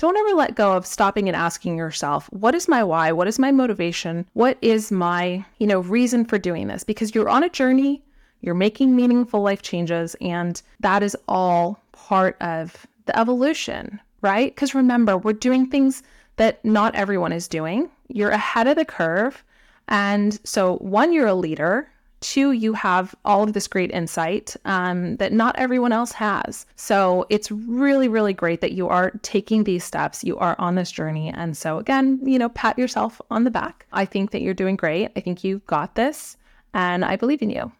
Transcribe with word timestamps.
don't 0.00 0.16
ever 0.16 0.34
let 0.34 0.54
go 0.54 0.72
of 0.72 0.86
stopping 0.86 1.28
and 1.28 1.36
asking 1.36 1.76
yourself, 1.76 2.26
what 2.32 2.54
is 2.54 2.68
my 2.68 2.82
why? 2.82 3.12
What 3.12 3.28
is 3.28 3.38
my 3.38 3.52
motivation? 3.52 4.26
What 4.32 4.56
is 4.62 4.90
my, 4.90 5.44
you 5.58 5.66
know, 5.66 5.80
reason 5.80 6.24
for 6.24 6.38
doing 6.38 6.68
this? 6.68 6.84
Because 6.84 7.14
you're 7.14 7.28
on 7.28 7.42
a 7.42 7.50
journey, 7.50 8.02
you're 8.40 8.54
making 8.54 8.96
meaningful 8.96 9.42
life 9.42 9.60
changes, 9.60 10.16
and 10.22 10.62
that 10.80 11.02
is 11.02 11.14
all 11.28 11.78
part 11.92 12.40
of 12.40 12.86
the 13.04 13.18
evolution, 13.18 14.00
right? 14.22 14.54
Because 14.54 14.74
remember, 14.74 15.18
we're 15.18 15.34
doing 15.34 15.66
things 15.66 16.02
that 16.36 16.64
not 16.64 16.94
everyone 16.94 17.32
is 17.32 17.46
doing. 17.46 17.90
You're 18.08 18.30
ahead 18.30 18.68
of 18.68 18.76
the 18.76 18.86
curve. 18.86 19.44
And 19.88 20.40
so, 20.44 20.76
one, 20.76 21.12
you're 21.12 21.26
a 21.26 21.34
leader. 21.34 21.90
Two, 22.20 22.52
you 22.52 22.74
have 22.74 23.14
all 23.24 23.42
of 23.42 23.54
this 23.54 23.66
great 23.66 23.90
insight 23.92 24.54
um, 24.66 25.16
that 25.16 25.32
not 25.32 25.58
everyone 25.58 25.90
else 25.90 26.12
has. 26.12 26.66
So 26.76 27.24
it's 27.30 27.50
really, 27.50 28.08
really 28.08 28.34
great 28.34 28.60
that 28.60 28.72
you 28.72 28.88
are 28.88 29.12
taking 29.22 29.64
these 29.64 29.84
steps. 29.84 30.22
You 30.22 30.36
are 30.36 30.54
on 30.58 30.74
this 30.74 30.92
journey. 30.92 31.30
And 31.30 31.56
so, 31.56 31.78
again, 31.78 32.20
you 32.22 32.38
know, 32.38 32.50
pat 32.50 32.78
yourself 32.78 33.22
on 33.30 33.44
the 33.44 33.50
back. 33.50 33.86
I 33.94 34.04
think 34.04 34.32
that 34.32 34.42
you're 34.42 34.52
doing 34.52 34.76
great. 34.76 35.08
I 35.16 35.20
think 35.20 35.42
you've 35.42 35.66
got 35.66 35.94
this. 35.94 36.36
And 36.74 37.06
I 37.06 37.16
believe 37.16 37.40
in 37.40 37.48
you. 37.48 37.72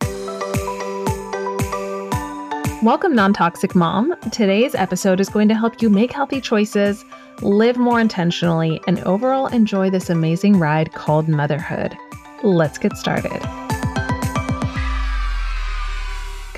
Welcome, 2.83 3.15
Non 3.15 3.35
Toxic 3.35 3.75
Mom. 3.75 4.19
Today's 4.33 4.75
episode 4.75 5.21
is 5.21 5.29
going 5.29 5.49
to 5.49 5.55
help 5.55 5.83
you 5.83 5.91
make 5.91 6.13
healthy 6.13 6.41
choices, 6.41 7.05
live 7.43 7.77
more 7.77 8.01
intentionally, 8.01 8.81
and 8.87 9.01
overall 9.01 9.49
enjoy 9.49 9.91
this 9.91 10.09
amazing 10.09 10.59
ride 10.59 10.95
called 10.95 11.29
motherhood. 11.29 11.95
Let's 12.43 12.79
get 12.79 12.97
started. 12.97 13.60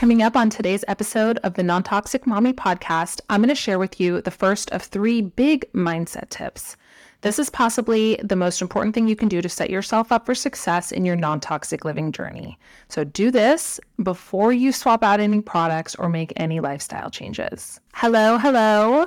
Coming 0.03 0.21
up 0.21 0.35
on 0.35 0.51
today's 0.51 0.85
episode 0.89 1.39
of 1.45 1.55
the 1.55 1.63
Non 1.63 1.85
Toxic 1.85 2.27
Mommy 2.27 2.53
podcast, 2.53 3.21
I'm 3.31 3.41
going 3.41 3.51
to 3.51 3.55
share 3.55 3.79
with 3.79 4.01
you 4.01 4.21
the 4.21 4.33
first 4.33 4.69
of 4.73 4.83
three 4.83 5.21
big 5.21 5.65
mindset 5.75 6.29
tips. 6.29 6.77
This 7.21 7.39
is 7.39 7.49
possibly 7.49 8.19
the 8.21 8.35
most 8.35 8.61
important 8.61 8.97
thing 8.97 9.07
you 9.07 9.15
can 9.15 9.29
do 9.29 9.41
to 9.41 9.49
set 9.49 9.71
yourself 9.71 10.11
up 10.11 10.27
for 10.27 10.35
success 10.35 10.91
in 10.91 11.05
your 11.05 11.15
non 11.15 11.39
toxic 11.39 11.85
living 11.85 12.11
journey. 12.11 12.59
So, 12.89 13.05
do 13.05 13.31
this 13.31 13.79
before 14.03 14.53
you 14.53 14.73
swap 14.73 15.05
out 15.05 15.21
any 15.21 15.41
products 15.41 15.95
or 15.95 16.09
make 16.09 16.33
any 16.35 16.59
lifestyle 16.59 17.09
changes. 17.09 17.79
Hello, 17.95 18.39
hello. 18.39 19.07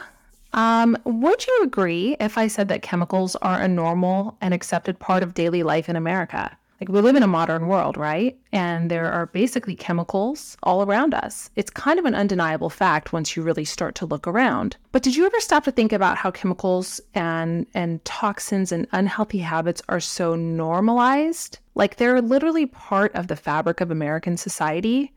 Um, 0.53 0.97
would 1.03 1.45
you 1.45 1.59
agree 1.63 2.15
if 2.21 2.37
I 2.37 2.47
said 2.47 2.69
that 2.69 2.83
chemicals 2.83 3.35
are 3.41 3.59
a 3.59 3.67
normal 3.67 4.37
and 4.39 4.53
accepted 4.53 4.97
part 4.99 5.23
of 5.23 5.33
daily 5.33 5.61
life 5.61 5.89
in 5.89 5.97
America? 5.97 6.57
Like 6.85 6.93
we 6.93 7.01
live 7.01 7.15
in 7.15 7.23
a 7.23 7.27
modern 7.27 7.65
world, 7.65 7.97
right? 7.97 8.37
And 8.51 8.91
there 8.91 9.11
are 9.11 9.25
basically 9.25 9.75
chemicals 9.75 10.55
all 10.61 10.83
around 10.83 11.15
us. 11.15 11.49
It's 11.55 11.71
kind 11.71 11.97
of 11.97 12.05
an 12.05 12.13
undeniable 12.13 12.69
fact 12.69 13.11
once 13.11 13.35
you 13.35 13.41
really 13.41 13.65
start 13.65 13.95
to 13.95 14.05
look 14.05 14.27
around. 14.27 14.77
But 14.91 15.01
did 15.01 15.15
you 15.15 15.25
ever 15.25 15.39
stop 15.39 15.63
to 15.63 15.71
think 15.71 15.91
about 15.91 16.17
how 16.17 16.29
chemicals 16.29 17.01
and 17.15 17.65
and 17.73 18.05
toxins 18.05 18.71
and 18.71 18.85
unhealthy 18.91 19.39
habits 19.39 19.81
are 19.89 19.99
so 19.99 20.35
normalized? 20.35 21.57
Like 21.73 21.95
they're 21.95 22.21
literally 22.21 22.67
part 22.67 23.15
of 23.15 23.29
the 23.29 23.35
fabric 23.35 23.81
of 23.81 23.89
American 23.89 24.37
society 24.37 25.11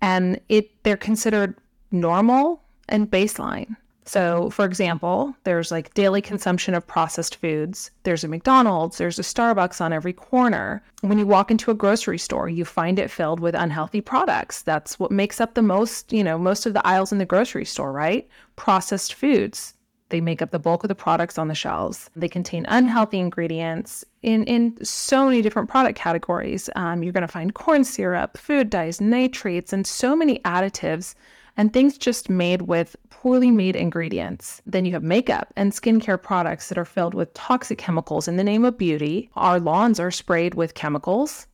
and 0.00 0.40
it 0.48 0.70
they're 0.84 0.96
considered 0.96 1.54
normal 1.90 2.62
and 2.88 3.10
baseline. 3.10 3.76
So, 4.10 4.50
for 4.50 4.64
example, 4.64 5.36
there's 5.44 5.70
like 5.70 5.94
daily 5.94 6.20
consumption 6.20 6.74
of 6.74 6.84
processed 6.84 7.36
foods. 7.36 7.92
There's 8.02 8.24
a 8.24 8.28
McDonald's, 8.28 8.98
there's 8.98 9.20
a 9.20 9.22
Starbucks 9.22 9.80
on 9.80 9.92
every 9.92 10.12
corner. 10.12 10.82
When 11.02 11.16
you 11.16 11.28
walk 11.28 11.52
into 11.52 11.70
a 11.70 11.76
grocery 11.76 12.18
store, 12.18 12.48
you 12.48 12.64
find 12.64 12.98
it 12.98 13.08
filled 13.08 13.38
with 13.38 13.54
unhealthy 13.54 14.00
products. 14.00 14.62
That's 14.62 14.98
what 14.98 15.12
makes 15.12 15.40
up 15.40 15.54
the 15.54 15.62
most, 15.62 16.12
you 16.12 16.24
know, 16.24 16.38
most 16.38 16.66
of 16.66 16.74
the 16.74 16.84
aisles 16.84 17.12
in 17.12 17.18
the 17.18 17.24
grocery 17.24 17.64
store, 17.64 17.92
right? 17.92 18.28
Processed 18.56 19.14
foods. 19.14 19.74
They 20.08 20.20
make 20.20 20.42
up 20.42 20.50
the 20.50 20.58
bulk 20.58 20.82
of 20.82 20.88
the 20.88 20.96
products 20.96 21.38
on 21.38 21.46
the 21.46 21.54
shelves. 21.54 22.10
They 22.16 22.28
contain 22.28 22.66
unhealthy 22.66 23.20
ingredients 23.20 24.04
in, 24.22 24.42
in 24.42 24.76
so 24.84 25.26
many 25.26 25.40
different 25.40 25.70
product 25.70 25.96
categories. 25.96 26.68
Um, 26.74 27.04
you're 27.04 27.12
going 27.12 27.22
to 27.22 27.28
find 27.28 27.54
corn 27.54 27.84
syrup, 27.84 28.36
food 28.36 28.70
dyes, 28.70 29.00
nitrates, 29.00 29.72
and 29.72 29.86
so 29.86 30.16
many 30.16 30.40
additives 30.40 31.14
and 31.56 31.72
things 31.72 31.98
just 31.98 32.30
made 32.30 32.62
with 32.62 32.96
poorly 33.10 33.50
made 33.50 33.76
ingredients. 33.76 34.62
Then 34.64 34.84
you 34.84 34.92
have 34.92 35.02
makeup 35.02 35.52
and 35.56 35.72
skincare 35.72 36.20
products 36.20 36.68
that 36.68 36.78
are 36.78 36.84
filled 36.84 37.14
with 37.14 37.34
toxic 37.34 37.78
chemicals 37.78 38.28
in 38.28 38.36
the 38.36 38.44
name 38.44 38.64
of 38.64 38.78
beauty. 38.78 39.30
Our 39.36 39.60
lawns 39.60 40.00
are 40.00 40.10
sprayed 40.10 40.54
with 40.54 40.74
chemicals, 40.74 41.46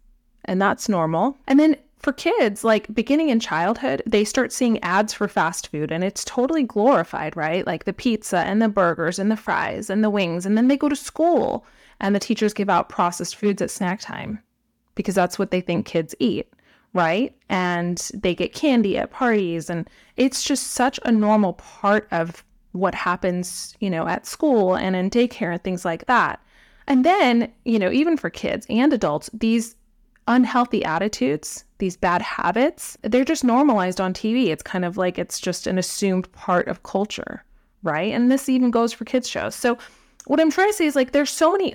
and 0.44 0.62
that's 0.62 0.88
normal. 0.88 1.36
And 1.46 1.58
then 1.58 1.76
for 1.98 2.12
kids, 2.12 2.62
like 2.62 2.94
beginning 2.94 3.30
in 3.30 3.40
childhood, 3.40 4.02
they 4.06 4.24
start 4.24 4.52
seeing 4.52 4.82
ads 4.82 5.12
for 5.12 5.28
fast 5.28 5.68
food 5.68 5.90
and 5.90 6.04
it's 6.04 6.24
totally 6.24 6.62
glorified, 6.62 7.36
right? 7.36 7.66
Like 7.66 7.84
the 7.84 7.92
pizza 7.92 8.38
and 8.38 8.62
the 8.62 8.68
burgers 8.68 9.18
and 9.18 9.30
the 9.30 9.36
fries 9.36 9.90
and 9.90 10.04
the 10.04 10.10
wings. 10.10 10.46
And 10.46 10.56
then 10.56 10.68
they 10.68 10.76
go 10.76 10.88
to 10.88 10.94
school 10.94 11.66
and 11.98 12.14
the 12.14 12.20
teachers 12.20 12.52
give 12.52 12.68
out 12.68 12.88
processed 12.88 13.34
foods 13.34 13.62
at 13.62 13.70
snack 13.70 14.00
time 14.00 14.40
because 14.94 15.14
that's 15.14 15.38
what 15.38 15.50
they 15.50 15.60
think 15.60 15.86
kids 15.86 16.14
eat 16.20 16.48
right? 16.96 17.36
And 17.50 17.98
they 18.14 18.34
get 18.34 18.54
candy 18.54 18.96
at 18.96 19.10
parties. 19.10 19.68
And 19.68 19.88
it's 20.16 20.42
just 20.42 20.68
such 20.68 20.98
a 21.04 21.12
normal 21.12 21.52
part 21.54 22.08
of 22.10 22.42
what 22.72 22.94
happens, 22.94 23.76
you 23.80 23.90
know, 23.90 24.08
at 24.08 24.26
school 24.26 24.74
and 24.74 24.96
in 24.96 25.10
daycare 25.10 25.52
and 25.52 25.62
things 25.62 25.84
like 25.84 26.06
that. 26.06 26.40
And 26.86 27.04
then, 27.04 27.52
you 27.64 27.78
know, 27.78 27.90
even 27.92 28.16
for 28.16 28.30
kids 28.30 28.66
and 28.70 28.92
adults, 28.92 29.28
these 29.34 29.76
unhealthy 30.26 30.84
attitudes, 30.84 31.64
these 31.78 31.96
bad 31.96 32.22
habits, 32.22 32.96
they're 33.02 33.24
just 33.24 33.44
normalized 33.44 34.00
on 34.00 34.14
TV. 34.14 34.46
It's 34.46 34.62
kind 34.62 34.84
of 34.84 34.96
like 34.96 35.18
it's 35.18 35.38
just 35.38 35.66
an 35.66 35.78
assumed 35.78 36.30
part 36.32 36.66
of 36.68 36.82
culture, 36.82 37.44
right? 37.82 38.12
And 38.12 38.30
this 38.30 38.48
even 38.48 38.70
goes 38.70 38.92
for 38.92 39.04
kids' 39.04 39.28
shows. 39.28 39.54
So, 39.54 39.76
what 40.26 40.40
I'm 40.40 40.50
trying 40.50 40.70
to 40.70 40.72
say 40.72 40.86
is 40.86 40.96
like 40.96 41.12
there's 41.12 41.30
so 41.30 41.52
many 41.52 41.74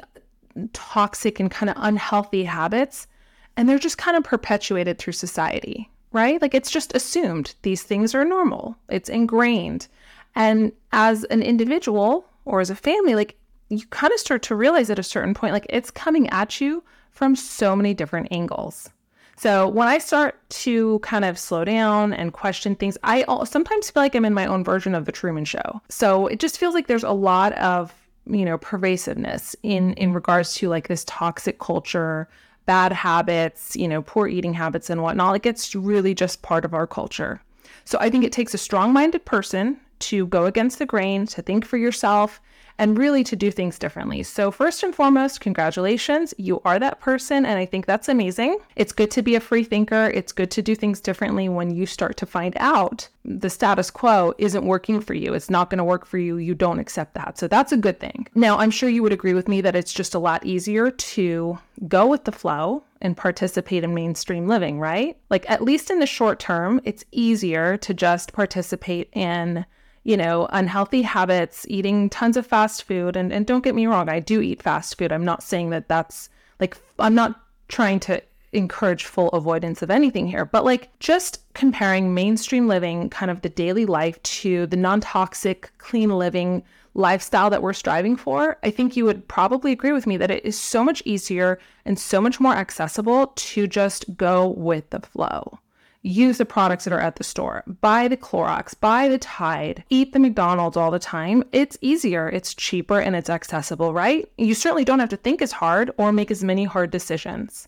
toxic 0.74 1.40
and 1.40 1.50
kind 1.50 1.70
of 1.70 1.78
unhealthy 1.80 2.44
habits 2.44 3.08
and 3.57 3.67
they're 3.67 3.79
just 3.79 3.97
kind 3.97 4.17
of 4.17 4.23
perpetuated 4.23 4.97
through 4.97 5.13
society, 5.13 5.89
right? 6.12 6.41
Like 6.41 6.53
it's 6.53 6.72
just 6.72 6.95
assumed 6.95 7.56
these 7.62 7.84
things 7.84 8.16
are 8.16 8.25
normal, 8.25 8.78
it's 8.89 9.09
ingrained. 9.09 9.88
And 10.35 10.72
as 10.91 11.23
an 11.25 11.41
individual 11.41 12.25
or 12.45 12.61
as 12.61 12.69
a 12.69 12.75
family, 12.75 13.16
like 13.16 13.38
you 13.69 13.85
kind 13.88 14.13
of 14.13 14.19
start 14.19 14.41
to 14.44 14.56
realize 14.56 14.90
at 14.90 15.00
a 15.00 15.03
certain 15.03 15.34
point, 15.34 15.53
like 15.53 15.66
it's 15.69 15.91
coming 15.91 16.29
at 16.29 16.61
you 16.61 16.84
from 17.11 17.35
so 17.35 17.75
many 17.75 17.94
different 17.94 18.29
angles. 18.31 18.90
So 19.38 19.67
when 19.67 19.88
I 19.88 19.97
start 19.97 20.40
to 20.50 21.00
kind 21.00 21.25
of 21.25 21.40
slow 21.40 21.66
down 21.66 22.13
and 22.13 22.31
question 22.31 22.75
things, 22.75 22.97
I 23.03 23.25
sometimes 23.45 23.90
feel 23.90 24.03
like 24.03 24.13
I'm 24.13 24.25
in 24.25 24.35
my 24.35 24.45
own 24.45 24.63
version 24.63 24.94
of 24.94 25.06
the 25.06 25.11
Truman 25.11 25.45
Show. 25.45 25.81
So 25.90 26.28
it 26.28 26.40
just 26.40 26.59
feels 26.59 26.75
like 26.75 26.88
there's 26.88 27.03
a 27.03 27.11
lot 27.11 27.53
of 27.53 27.94
you 28.28 28.45
know 28.45 28.59
pervasiveness 28.59 29.56
in 29.63 29.94
in 29.94 30.13
regards 30.13 30.53
to 30.53 30.69
like 30.69 30.88
this 30.88 31.03
toxic 31.06 31.57
culture 31.57 32.29
bad 32.66 32.91
habits, 32.91 33.75
you 33.75 33.88
know, 33.88 34.01
poor 34.01 34.27
eating 34.27 34.53
habits 34.53 34.89
and 34.89 35.01
whatnot. 35.01 35.31
Like 35.31 35.45
it's 35.45 35.75
really 35.75 36.13
just 36.13 36.41
part 36.41 36.66
of 36.66 36.73
our 36.73 36.88
culture. 36.88 37.41
So 37.85 37.97
I 37.99 38.09
think 38.09 38.23
it 38.23 38.31
takes 38.31 38.53
a 38.53 38.57
strong 38.57 38.94
minded 38.94 39.25
person 39.25 39.79
to 39.99 40.27
go 40.27 40.45
against 40.45 40.79
the 40.79 40.85
grain, 40.85 41.25
to 41.27 41.41
think 41.41 41.66
for 41.66 41.77
yourself, 41.77 42.39
and 42.78 42.98
really 42.98 43.24
to 43.24 43.36
do 43.36 43.52
things 43.52 43.78
differently. 43.78 44.24
So, 44.24 44.52
first 44.52 44.84
and 44.84 44.94
foremost, 44.94 45.40
congratulations. 45.42 46.34
You 46.38 46.62
are 46.66 46.80
that 46.80 47.00
person. 47.00 47.46
And 47.46 47.58
I 47.58 47.66
think 47.66 47.86
that's 47.86 48.09
amazing. 48.09 48.58
It's 48.76 48.92
good 48.92 49.12
to 49.12 49.22
be 49.22 49.36
a 49.36 49.40
free 49.40 49.64
thinker. 49.64 50.12
It's 50.14 50.32
good 50.32 50.52
to 50.52 50.62
do 50.62 50.76
things 50.76 51.00
differently 51.00 51.50
when 51.50 51.72
you 51.76 51.86
start 51.86 52.18
to 52.18 52.26
find 52.26 52.56
out 52.58 53.08
the 53.24 53.50
status 53.50 53.92
quo 53.92 54.34
isn't 54.38 54.66
working 54.66 55.00
for 55.00 55.14
you. 55.14 55.34
It's 55.34 55.50
not 55.50 55.70
going 55.70 55.78
to 55.78 55.84
work 55.84 56.06
for 56.06 56.18
you. 56.18 56.38
You 56.38 56.56
don't 56.56 56.80
accept 56.80 57.14
that. 57.16 57.38
So, 57.38 57.48
that's 57.48 57.72
a 57.72 57.78
good 57.78 58.00
thing. 58.00 58.28
Now, 58.36 58.58
I'm 58.58 58.72
sure 58.72 58.90
you 58.90 59.03
would 59.03 59.14
agree 59.14 59.34
with 59.34 59.48
me 59.48 59.62
that 59.62 59.76
it's 59.76 59.94
just 59.94 60.16
a 60.16 60.20
lot 60.20 60.46
easier 60.46 60.92
to 60.92 61.59
go 61.88 62.08
with 62.08 62.26
the 62.26 62.32
flow 62.32 62.84
and 63.02 63.18
participate 63.18 63.84
in 63.84 63.94
mainstream 63.94 64.48
living, 64.48 64.80
right? 64.80 65.18
Like, 65.30 65.50
at 65.50 65.64
least 65.64 65.90
in 65.90 66.00
the 66.00 66.06
short 66.06 66.40
term, 66.40 66.80
it's 66.84 67.03
easier 67.12 67.78
to 67.78 67.94
just 67.94 68.34
participate 68.34 69.09
in 69.14 69.66
you 70.03 70.17
know, 70.17 70.47
unhealthy 70.51 71.01
habits, 71.01 71.66
eating 71.69 72.09
tons 72.09 72.38
of 72.38 72.47
fast 72.47 72.84
food. 72.84 73.16
And, 73.16 73.31
and 73.31 73.46
don't 73.46 73.64
get 73.64 73.76
me 73.76 73.87
wrong, 73.87 74.09
I 74.09 74.20
do 74.20 74.41
eat 74.41 74.61
fast 74.61 74.97
food. 74.97 75.11
I'm 75.11 75.26
not 75.26 75.43
saying 75.43 75.70
that 75.72 75.87
that's 75.87 76.29
like, 76.59 76.78
I'm 76.99 77.16
not 77.16 77.40
trying 77.67 77.99
to 78.02 78.22
encourage 78.53 79.05
full 79.05 79.29
avoidance 79.29 79.81
of 79.81 79.90
anything 79.91 80.28
here, 80.28 80.46
but 80.46 80.66
like 80.66 80.90
just 80.99 81.41
comparing 81.53 82.14
mainstream 82.14 82.67
living, 82.67 83.09
kind 83.09 83.31
of 83.31 83.41
the 83.41 83.49
daily 83.49 83.85
life, 83.85 84.22
to 84.23 84.67
the 84.67 84.76
non 84.76 85.02
toxic, 85.02 85.72
clean 85.78 86.09
living 86.09 86.64
lifestyle 86.93 87.49
that 87.49 87.61
we're 87.61 87.72
striving 87.72 88.17
for, 88.17 88.58
I 88.64 88.72
think 88.72 88.97
you 88.97 89.05
would 89.05 89.28
probably 89.28 89.72
agree 89.72 89.93
with 89.93 90.05
me 90.05 90.17
that 90.17 90.31
it 90.31 90.43
is 90.43 90.59
so 90.59 90.84
much 90.84 91.02
easier 91.05 91.58
and 91.85 91.97
so 91.97 92.20
much 92.20 92.40
more 92.40 92.53
accessible 92.53 93.28
to 93.28 93.66
just 93.66 94.17
go 94.17 94.49
with 94.49 94.90
the 94.90 94.99
flow 94.99 95.59
use 96.03 96.38
the 96.38 96.46
products 96.46 96.84
that 96.86 96.94
are 96.94 97.00
at 97.00 97.18
the 97.18 97.24
store, 97.24 97.64
buy 97.82 98.08
the 98.08 98.18
Clorox, 98.18 98.80
buy 98.80 99.08
the 99.08 99.18
Tide, 99.18 99.84
eat 99.90 100.14
the 100.14 100.20
McDonald's 100.20 100.78
all 100.78 100.92
the 100.92 101.00
time. 101.00 101.44
It's 101.52 101.78
easier, 101.82 102.28
it's 102.30 102.53
cheaper, 102.53 103.00
and 103.00 103.16
it's 103.16 103.30
accessible, 103.30 103.94
right? 103.94 104.28
You 104.38 104.56
certainly 104.56 104.86
don't 104.86 105.00
have 105.00 105.09
to 105.09 105.18
think 105.18 105.42
as 105.42 105.52
hard 105.52 105.92
or 105.98 106.12
make 106.12 106.32
as 106.32 106.44
many 106.44 106.64
hard 106.64 106.92
decisions. 106.92 107.68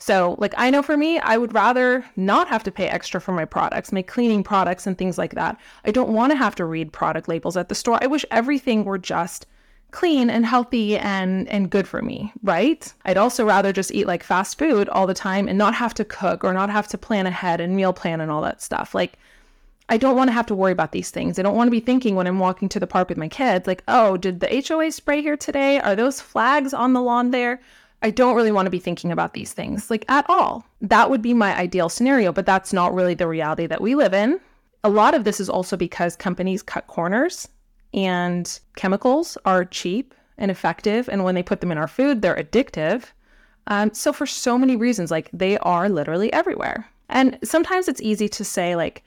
So, 0.00 0.36
like, 0.38 0.54
I 0.56 0.70
know 0.70 0.82
for 0.82 0.96
me, 0.96 1.18
I 1.18 1.36
would 1.38 1.54
rather 1.54 2.04
not 2.16 2.48
have 2.48 2.62
to 2.64 2.70
pay 2.70 2.88
extra 2.88 3.20
for 3.20 3.32
my 3.32 3.44
products, 3.44 3.92
my 3.92 4.02
cleaning 4.02 4.44
products 4.44 4.86
and 4.86 4.96
things 4.96 5.18
like 5.18 5.34
that. 5.34 5.58
I 5.84 5.90
don't 5.90 6.10
want 6.12 6.30
to 6.30 6.38
have 6.38 6.54
to 6.56 6.64
read 6.64 6.92
product 6.92 7.28
labels 7.28 7.56
at 7.56 7.68
the 7.68 7.74
store. 7.74 7.98
I 8.00 8.06
wish 8.06 8.24
everything 8.30 8.84
were 8.84 8.98
just 8.98 9.46
clean 9.90 10.28
and 10.28 10.44
healthy 10.44 10.96
and 10.98 11.48
and 11.48 11.70
good 11.70 11.88
for 11.88 12.02
me, 12.02 12.32
right? 12.42 12.92
I'd 13.04 13.16
also 13.16 13.44
rather 13.44 13.72
just 13.72 13.92
eat 13.92 14.06
like 14.06 14.22
fast 14.22 14.58
food 14.58 14.88
all 14.88 15.06
the 15.06 15.14
time 15.14 15.48
and 15.48 15.56
not 15.56 15.74
have 15.74 15.94
to 15.94 16.04
cook 16.04 16.44
or 16.44 16.52
not 16.52 16.70
have 16.70 16.88
to 16.88 16.98
plan 16.98 17.26
ahead 17.26 17.60
and 17.60 17.76
meal 17.76 17.92
plan 17.92 18.20
and 18.20 18.30
all 18.30 18.42
that 18.42 18.62
stuff. 18.62 18.94
Like 18.94 19.18
I 19.88 19.96
don't 19.96 20.16
want 20.16 20.28
to 20.28 20.34
have 20.34 20.46
to 20.46 20.54
worry 20.54 20.72
about 20.72 20.92
these 20.92 21.10
things. 21.10 21.38
I 21.38 21.42
don't 21.42 21.56
want 21.56 21.68
to 21.68 21.72
be 21.72 21.80
thinking 21.80 22.14
when 22.14 22.26
I'm 22.26 22.38
walking 22.38 22.68
to 22.70 22.80
the 22.80 22.86
park 22.86 23.08
with 23.08 23.16
my 23.16 23.28
kids 23.28 23.66
like, 23.66 23.82
"Oh, 23.88 24.16
did 24.16 24.40
the 24.40 24.64
HOA 24.68 24.92
spray 24.92 25.22
here 25.22 25.36
today? 25.36 25.80
Are 25.80 25.96
those 25.96 26.20
flags 26.20 26.74
on 26.74 26.92
the 26.92 27.02
lawn 27.02 27.30
there?" 27.30 27.60
I 28.00 28.10
don't 28.10 28.36
really 28.36 28.52
want 28.52 28.66
to 28.66 28.70
be 28.70 28.78
thinking 28.78 29.10
about 29.10 29.34
these 29.34 29.52
things 29.52 29.90
like 29.90 30.04
at 30.08 30.26
all. 30.28 30.64
That 30.80 31.10
would 31.10 31.22
be 31.22 31.34
my 31.34 31.56
ideal 31.56 31.88
scenario, 31.88 32.32
but 32.32 32.46
that's 32.46 32.72
not 32.72 32.94
really 32.94 33.14
the 33.14 33.26
reality 33.26 33.66
that 33.66 33.80
we 33.80 33.94
live 33.94 34.14
in. 34.14 34.38
A 34.84 34.90
lot 34.90 35.14
of 35.14 35.24
this 35.24 35.40
is 35.40 35.48
also 35.50 35.76
because 35.76 36.14
companies 36.14 36.62
cut 36.62 36.86
corners 36.86 37.48
and 37.94 38.58
chemicals 38.76 39.38
are 39.44 39.64
cheap 39.64 40.14
and 40.36 40.50
effective. 40.50 41.08
And 41.08 41.24
when 41.24 41.34
they 41.34 41.42
put 41.42 41.60
them 41.60 41.72
in 41.72 41.78
our 41.78 41.88
food, 41.88 42.22
they're 42.22 42.36
addictive. 42.36 43.04
Um, 43.66 43.92
so, 43.92 44.12
for 44.12 44.26
so 44.26 44.56
many 44.56 44.76
reasons, 44.76 45.10
like 45.10 45.30
they 45.32 45.58
are 45.58 45.88
literally 45.88 46.32
everywhere. 46.32 46.88
And 47.08 47.38
sometimes 47.42 47.88
it's 47.88 48.02
easy 48.02 48.28
to 48.28 48.44
say, 48.44 48.76
like, 48.76 49.02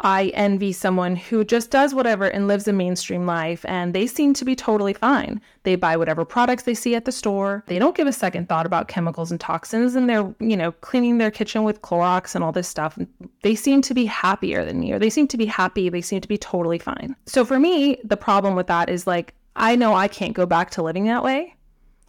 I 0.00 0.32
envy 0.34 0.72
someone 0.72 1.16
who 1.16 1.44
just 1.44 1.70
does 1.70 1.94
whatever 1.94 2.26
and 2.26 2.48
lives 2.48 2.66
a 2.66 2.72
mainstream 2.72 3.26
life 3.26 3.64
and 3.66 3.94
they 3.94 4.06
seem 4.06 4.34
to 4.34 4.44
be 4.44 4.56
totally 4.56 4.92
fine. 4.92 5.40
They 5.62 5.76
buy 5.76 5.96
whatever 5.96 6.24
products 6.24 6.64
they 6.64 6.74
see 6.74 6.94
at 6.94 7.04
the 7.04 7.12
store. 7.12 7.62
They 7.68 7.78
don't 7.78 7.96
give 7.96 8.08
a 8.08 8.12
second 8.12 8.48
thought 8.48 8.66
about 8.66 8.88
chemicals 8.88 9.30
and 9.30 9.40
toxins 9.40 9.94
and 9.94 10.08
they're, 10.08 10.34
you 10.40 10.56
know, 10.56 10.72
cleaning 10.72 11.18
their 11.18 11.30
kitchen 11.30 11.62
with 11.62 11.82
Clorox 11.82 12.34
and 12.34 12.42
all 12.42 12.52
this 12.52 12.68
stuff. 12.68 12.98
They 13.42 13.54
seem 13.54 13.82
to 13.82 13.94
be 13.94 14.04
happier 14.04 14.64
than 14.64 14.80
me 14.80 14.92
or 14.92 14.98
they 14.98 15.10
seem 15.10 15.28
to 15.28 15.36
be 15.36 15.46
happy. 15.46 15.88
They 15.88 16.02
seem 16.02 16.20
to 16.20 16.28
be 16.28 16.38
totally 16.38 16.78
fine. 16.78 17.14
So 17.26 17.44
for 17.44 17.60
me, 17.60 17.98
the 18.04 18.16
problem 18.16 18.56
with 18.56 18.66
that 18.66 18.88
is 18.88 19.06
like, 19.06 19.34
I 19.56 19.76
know 19.76 19.94
I 19.94 20.08
can't 20.08 20.34
go 20.34 20.44
back 20.44 20.70
to 20.70 20.82
living 20.82 21.04
that 21.04 21.22
way. 21.22 21.54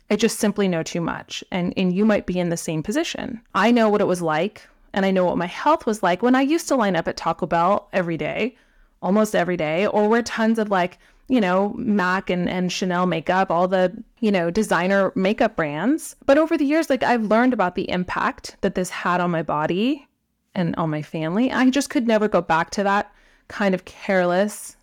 I 0.10 0.16
just 0.16 0.40
simply 0.40 0.68
know 0.68 0.84
too 0.84 1.02
much. 1.02 1.44
And, 1.52 1.74
and 1.78 1.94
you 1.94 2.06
might 2.06 2.26
be 2.26 2.40
in 2.40 2.50
the 2.50 2.58
same 2.58 2.84
position. 2.84 3.42
I 3.54 3.72
know 3.72 3.90
what 3.90 4.02
it 4.02 4.08
was 4.08 4.22
like 4.22 4.68
and 4.95 5.06
I 5.06 5.12
know 5.12 5.25
what 5.25 5.38
my 5.38 5.45
health 5.45 5.86
was 5.86 6.01
like 6.01 6.24
when 6.24 6.36
I 6.36 6.42
used 6.42 6.69
to 6.69 6.75
line 6.75 6.95
up 6.95 7.07
at 7.07 7.18
Taco 7.18 7.45
Bell 7.45 7.89
every 7.92 8.15
day, 8.15 8.56
almost 9.01 9.36
every 9.36 9.57
day, 9.57 9.86
or 9.86 10.07
wear 10.07 10.24
tons 10.24 10.57
of 10.57 10.71
like, 10.71 10.97
you 11.27 11.42
know, 11.42 11.74
MAC 11.77 12.30
and, 12.30 12.47
and 12.47 12.71
Chanel 12.71 13.06
makeup, 13.06 13.51
all 13.51 13.68
the, 13.68 13.94
you 14.21 14.31
know, 14.31 14.50
designer 14.50 15.12
makeup 15.13 15.57
brands. 15.57 16.15
But 16.25 16.38
over 16.38 16.57
the 16.57 16.63
years, 16.63 16.89
like 16.89 17.03
I've 17.03 17.25
learned 17.25 17.51
about 17.51 17.75
the 17.75 17.89
impact 17.89 18.56
that 18.62 18.75
this 18.75 18.89
had 18.89 19.19
on 19.19 19.31
my 19.31 19.44
body 19.44 20.07
and 20.56 20.74
on 20.77 20.92
my 20.92 21.01
family. 21.01 21.51
I 21.51 21.69
just 21.69 21.89
could 21.89 22.07
never 22.07 22.30
go 22.30 22.42
back 22.42 22.69
to 22.71 22.83
that 22.83 23.12
kind 23.50 23.75
of 23.75 23.83
careless, 23.83 24.77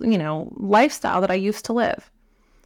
you 0.00 0.16
know, 0.16 0.50
lifestyle 0.56 1.20
that 1.20 1.30
I 1.30 1.34
used 1.34 1.66
to 1.66 1.74
live. 1.74 2.09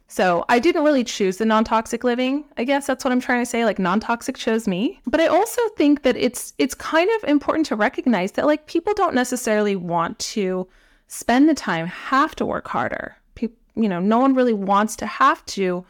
So 0.07 0.45
I 0.49 0.59
didn't 0.59 0.83
really 0.83 1.03
choose 1.03 1.37
the 1.37 1.45
non-toxic 1.45 2.03
living. 2.03 2.45
I 2.57 2.63
guess 2.63 2.85
that's 2.85 3.03
what 3.03 3.11
I'm 3.11 3.19
trying 3.19 3.41
to 3.41 3.49
say. 3.49 3.65
Like 3.65 3.79
non-toxic 3.79 4.37
chose 4.37 4.67
me. 4.67 4.99
But 5.07 5.19
I 5.19 5.27
also 5.27 5.61
think 5.77 6.03
that 6.03 6.15
it's 6.15 6.53
it's 6.57 6.75
kind 6.75 7.09
of 7.17 7.29
important 7.29 7.65
to 7.67 7.75
recognize 7.75 8.33
that 8.33 8.45
like 8.45 8.67
people 8.67 8.93
don't 8.93 9.15
necessarily 9.15 9.75
want 9.75 10.17
to 10.19 10.67
spend 11.07 11.49
the 11.49 11.55
time, 11.55 11.87
have 11.87 12.35
to 12.35 12.45
work 12.45 12.67
harder. 12.67 13.15
People, 13.35 13.57
you 13.75 13.89
know, 13.89 13.99
no 13.99 14.19
one 14.19 14.35
really 14.35 14.53
wants 14.53 14.95
to 14.97 15.05
have 15.05 15.45
to 15.47 15.85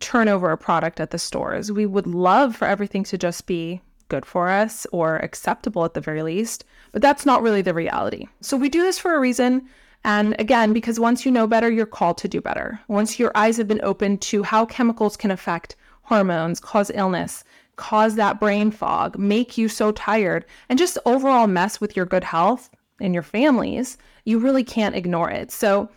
turn 0.00 0.28
over 0.28 0.50
a 0.50 0.58
product 0.58 1.00
at 1.00 1.10
the 1.10 1.18
stores. 1.18 1.70
We 1.70 1.86
would 1.86 2.06
love 2.06 2.56
for 2.56 2.66
everything 2.66 3.04
to 3.04 3.18
just 3.18 3.46
be 3.46 3.80
good 4.08 4.26
for 4.26 4.48
us 4.48 4.86
or 4.92 5.16
acceptable 5.16 5.84
at 5.84 5.94
the 5.94 6.00
very 6.00 6.22
least, 6.22 6.64
but 6.92 7.02
that's 7.02 7.24
not 7.24 7.42
really 7.42 7.62
the 7.62 7.74
reality. 7.74 8.26
So 8.40 8.56
we 8.56 8.68
do 8.68 8.82
this 8.82 8.98
for 8.98 9.14
a 9.14 9.20
reason. 9.20 9.68
And 10.04 10.36
again, 10.38 10.74
because 10.74 11.00
once 11.00 11.24
you 11.24 11.32
know 11.32 11.46
better, 11.46 11.70
you're 11.70 11.86
called 11.86 12.18
to 12.18 12.28
do 12.28 12.40
better. 12.40 12.78
Once 12.88 13.18
your 13.18 13.32
eyes 13.34 13.56
have 13.56 13.66
been 13.66 13.80
opened 13.82 14.20
to 14.22 14.42
how 14.42 14.66
chemicals 14.66 15.16
can 15.16 15.30
affect 15.30 15.76
hormones, 16.02 16.60
cause 16.60 16.90
illness, 16.94 17.42
cause 17.76 18.14
that 18.16 18.38
brain 18.38 18.70
fog, 18.70 19.18
make 19.18 19.56
you 19.56 19.68
so 19.68 19.92
tired, 19.92 20.44
and 20.68 20.78
just 20.78 20.98
overall 21.06 21.46
mess 21.46 21.80
with 21.80 21.96
your 21.96 22.04
good 22.04 22.24
health 22.24 22.68
and 23.00 23.14
your 23.14 23.22
families, 23.22 23.96
you 24.24 24.38
really 24.38 24.62
can't 24.62 24.94
ignore 24.94 25.30
it. 25.30 25.50
So 25.50 25.88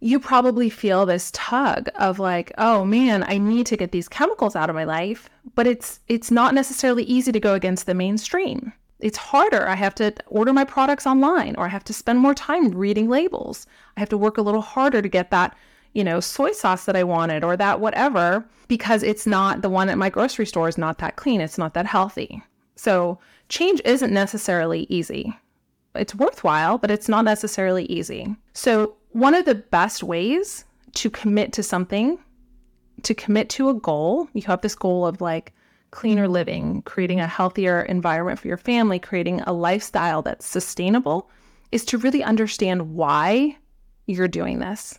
you 0.00 0.20
probably 0.20 0.70
feel 0.70 1.04
this 1.06 1.30
tug 1.34 1.88
of 1.96 2.18
like, 2.18 2.52
oh 2.58 2.84
man, 2.84 3.24
I 3.26 3.38
need 3.38 3.66
to 3.66 3.76
get 3.76 3.92
these 3.92 4.08
chemicals 4.08 4.54
out 4.54 4.70
of 4.70 4.76
my 4.76 4.84
life, 4.84 5.28
but 5.54 5.66
it's 5.66 6.00
it's 6.08 6.30
not 6.30 6.54
necessarily 6.54 7.04
easy 7.04 7.32
to 7.32 7.40
go 7.40 7.54
against 7.54 7.86
the 7.86 7.94
mainstream 7.94 8.72
it's 9.02 9.16
harder. 9.16 9.68
I 9.68 9.74
have 9.74 9.94
to 9.96 10.12
order 10.26 10.52
my 10.52 10.64
products 10.64 11.06
online 11.06 11.54
or 11.56 11.66
I 11.66 11.68
have 11.68 11.84
to 11.84 11.92
spend 11.92 12.18
more 12.18 12.34
time 12.34 12.70
reading 12.70 13.08
labels. 13.08 13.66
I 13.96 14.00
have 14.00 14.08
to 14.10 14.18
work 14.18 14.38
a 14.38 14.42
little 14.42 14.60
harder 14.60 15.02
to 15.02 15.08
get 15.08 15.30
that, 15.30 15.56
you 15.92 16.04
know, 16.04 16.20
soy 16.20 16.52
sauce 16.52 16.84
that 16.84 16.96
I 16.96 17.04
wanted 17.04 17.44
or 17.44 17.56
that 17.56 17.80
whatever 17.80 18.44
because 18.68 19.02
it's 19.02 19.26
not 19.26 19.62
the 19.62 19.70
one 19.70 19.88
at 19.88 19.98
my 19.98 20.10
grocery 20.10 20.46
store 20.46 20.68
is 20.68 20.78
not 20.78 20.98
that 20.98 21.16
clean. 21.16 21.40
It's 21.40 21.58
not 21.58 21.74
that 21.74 21.86
healthy. 21.86 22.42
So 22.76 23.18
change 23.48 23.80
isn't 23.84 24.12
necessarily 24.12 24.86
easy. 24.88 25.36
It's 25.94 26.14
worthwhile, 26.14 26.78
but 26.78 26.90
it's 26.90 27.08
not 27.08 27.24
necessarily 27.24 27.84
easy. 27.86 28.36
So 28.52 28.94
one 29.10 29.34
of 29.34 29.44
the 29.44 29.56
best 29.56 30.02
ways 30.02 30.64
to 30.94 31.10
commit 31.10 31.52
to 31.54 31.62
something, 31.62 32.18
to 33.02 33.14
commit 33.14 33.48
to 33.50 33.68
a 33.70 33.74
goal, 33.74 34.28
you 34.34 34.42
have 34.42 34.60
this 34.60 34.74
goal 34.74 35.04
of 35.04 35.20
like, 35.20 35.52
cleaner 35.90 36.28
living, 36.28 36.82
creating 36.82 37.20
a 37.20 37.26
healthier 37.26 37.82
environment 37.82 38.38
for 38.38 38.48
your 38.48 38.56
family, 38.56 38.98
creating 38.98 39.40
a 39.42 39.52
lifestyle 39.52 40.22
that's 40.22 40.46
sustainable, 40.46 41.28
is 41.72 41.84
to 41.86 41.98
really 41.98 42.22
understand 42.22 42.94
why 42.94 43.56
you're 44.06 44.28
doing 44.28 44.58
this. 44.58 44.98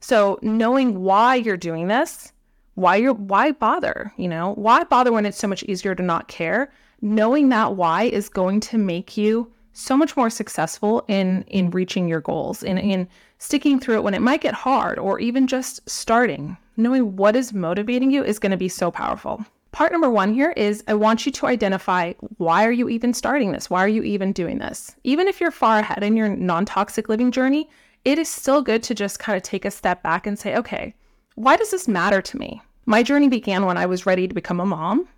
So, 0.00 0.38
knowing 0.42 1.00
why 1.00 1.36
you're 1.36 1.56
doing 1.56 1.88
this, 1.88 2.32
why 2.74 2.96
you're 2.96 3.14
why 3.14 3.52
bother, 3.52 4.12
you 4.16 4.28
know? 4.28 4.52
Why 4.54 4.84
bother 4.84 5.12
when 5.12 5.26
it's 5.26 5.38
so 5.38 5.48
much 5.48 5.62
easier 5.64 5.94
to 5.94 6.02
not 6.02 6.28
care? 6.28 6.72
Knowing 7.00 7.48
that 7.50 7.76
why 7.76 8.04
is 8.04 8.28
going 8.28 8.60
to 8.60 8.78
make 8.78 9.16
you 9.16 9.50
so 9.74 9.96
much 9.96 10.16
more 10.16 10.30
successful 10.30 11.04
in 11.08 11.42
in 11.48 11.70
reaching 11.70 12.08
your 12.08 12.20
goals 12.20 12.62
in 12.62 12.78
in 12.78 13.08
sticking 13.38 13.78
through 13.78 13.96
it 13.96 14.02
when 14.04 14.14
it 14.14 14.22
might 14.22 14.40
get 14.40 14.54
hard 14.54 14.98
or 14.98 15.18
even 15.18 15.48
just 15.48 15.86
starting 15.90 16.56
knowing 16.76 17.16
what 17.16 17.34
is 17.34 17.52
motivating 17.52 18.10
you 18.10 18.22
is 18.22 18.38
going 18.38 18.52
to 18.52 18.56
be 18.56 18.68
so 18.68 18.90
powerful 18.90 19.44
part 19.74 19.90
number 19.90 20.08
one 20.08 20.32
here 20.32 20.52
is 20.56 20.84
I 20.86 20.94
want 20.94 21.26
you 21.26 21.32
to 21.32 21.46
identify 21.46 22.12
why 22.38 22.64
are 22.64 22.72
you 22.72 22.88
even 22.88 23.12
starting 23.12 23.50
this? 23.50 23.68
Why 23.68 23.80
are 23.80 23.88
you 23.88 24.04
even 24.04 24.32
doing 24.32 24.58
this? 24.58 24.94
Even 25.02 25.26
if 25.26 25.40
you're 25.40 25.50
far 25.50 25.80
ahead 25.80 26.04
in 26.04 26.16
your 26.16 26.28
non-toxic 26.28 27.08
living 27.08 27.32
journey, 27.32 27.68
it 28.04 28.16
is 28.16 28.28
still 28.28 28.62
good 28.62 28.84
to 28.84 28.94
just 28.94 29.18
kind 29.18 29.36
of 29.36 29.42
take 29.42 29.64
a 29.64 29.72
step 29.72 30.00
back 30.02 30.28
and 30.28 30.38
say, 30.38 30.56
okay, 30.56 30.94
why 31.34 31.56
does 31.56 31.72
this 31.72 31.88
matter 31.88 32.22
to 32.22 32.38
me? 32.38 32.62
My 32.86 33.02
journey 33.02 33.28
began 33.28 33.66
when 33.66 33.76
I 33.76 33.86
was 33.86 34.06
ready 34.06 34.28
to 34.28 34.34
become 34.34 34.60
a 34.60 34.64
mom. 34.64 35.08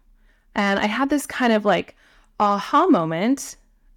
And 0.55 0.81
I 0.81 0.87
had 0.87 1.11
this 1.11 1.27
kind 1.27 1.53
of 1.53 1.67
like 1.67 1.95
aha 2.41 2.87
moment 2.87 3.57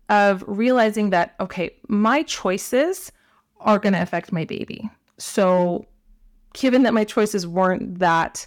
of 0.10 0.44
realizing 0.46 1.12
that, 1.12 1.36
okay, 1.40 1.70
my 1.88 2.24
choices 2.24 3.14
are 3.62 3.80
going 3.80 3.94
to 3.94 4.02
affect 4.02 4.34
my 4.34 4.44
baby. 4.44 4.90
So, 5.18 5.86
given 6.54 6.84
that 6.84 6.94
my 6.94 7.06
choices 7.06 7.48
weren't 7.48 8.00
that 8.00 8.46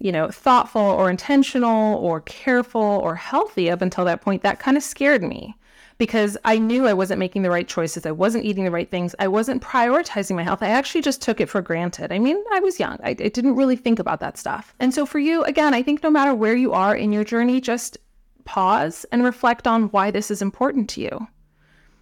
you 0.00 0.10
know, 0.10 0.28
thoughtful 0.30 0.80
or 0.80 1.10
intentional 1.10 1.96
or 1.98 2.22
careful 2.22 2.80
or 2.80 3.14
healthy 3.14 3.70
up 3.70 3.82
until 3.82 4.04
that 4.06 4.22
point, 4.22 4.42
that 4.42 4.58
kind 4.58 4.76
of 4.76 4.82
scared 4.82 5.22
me 5.22 5.54
because 5.98 6.38
I 6.46 6.58
knew 6.58 6.86
I 6.86 6.94
wasn't 6.94 7.18
making 7.18 7.42
the 7.42 7.50
right 7.50 7.68
choices. 7.68 8.06
I 8.06 8.10
wasn't 8.10 8.46
eating 8.46 8.64
the 8.64 8.70
right 8.70 8.90
things. 8.90 9.14
I 9.18 9.28
wasn't 9.28 9.62
prioritizing 9.62 10.34
my 10.34 10.42
health. 10.42 10.62
I 10.62 10.70
actually 10.70 11.02
just 11.02 11.20
took 11.20 11.42
it 11.42 11.50
for 11.50 11.60
granted. 11.60 12.10
I 12.10 12.18
mean, 12.18 12.42
I 12.50 12.60
was 12.60 12.80
young. 12.80 12.98
I, 13.04 13.10
I 13.10 13.12
didn't 13.12 13.56
really 13.56 13.76
think 13.76 13.98
about 13.98 14.20
that 14.20 14.38
stuff. 14.38 14.74
And 14.80 14.94
so 14.94 15.04
for 15.04 15.18
you, 15.18 15.44
again, 15.44 15.74
I 15.74 15.82
think 15.82 16.02
no 16.02 16.10
matter 16.10 16.34
where 16.34 16.56
you 16.56 16.72
are 16.72 16.96
in 16.96 17.12
your 17.12 17.22
journey, 17.22 17.60
just 17.60 17.98
pause 18.46 19.04
and 19.12 19.22
reflect 19.22 19.66
on 19.66 19.90
why 19.90 20.10
this 20.10 20.30
is 20.30 20.40
important 20.40 20.88
to 20.90 21.02
you. 21.02 21.28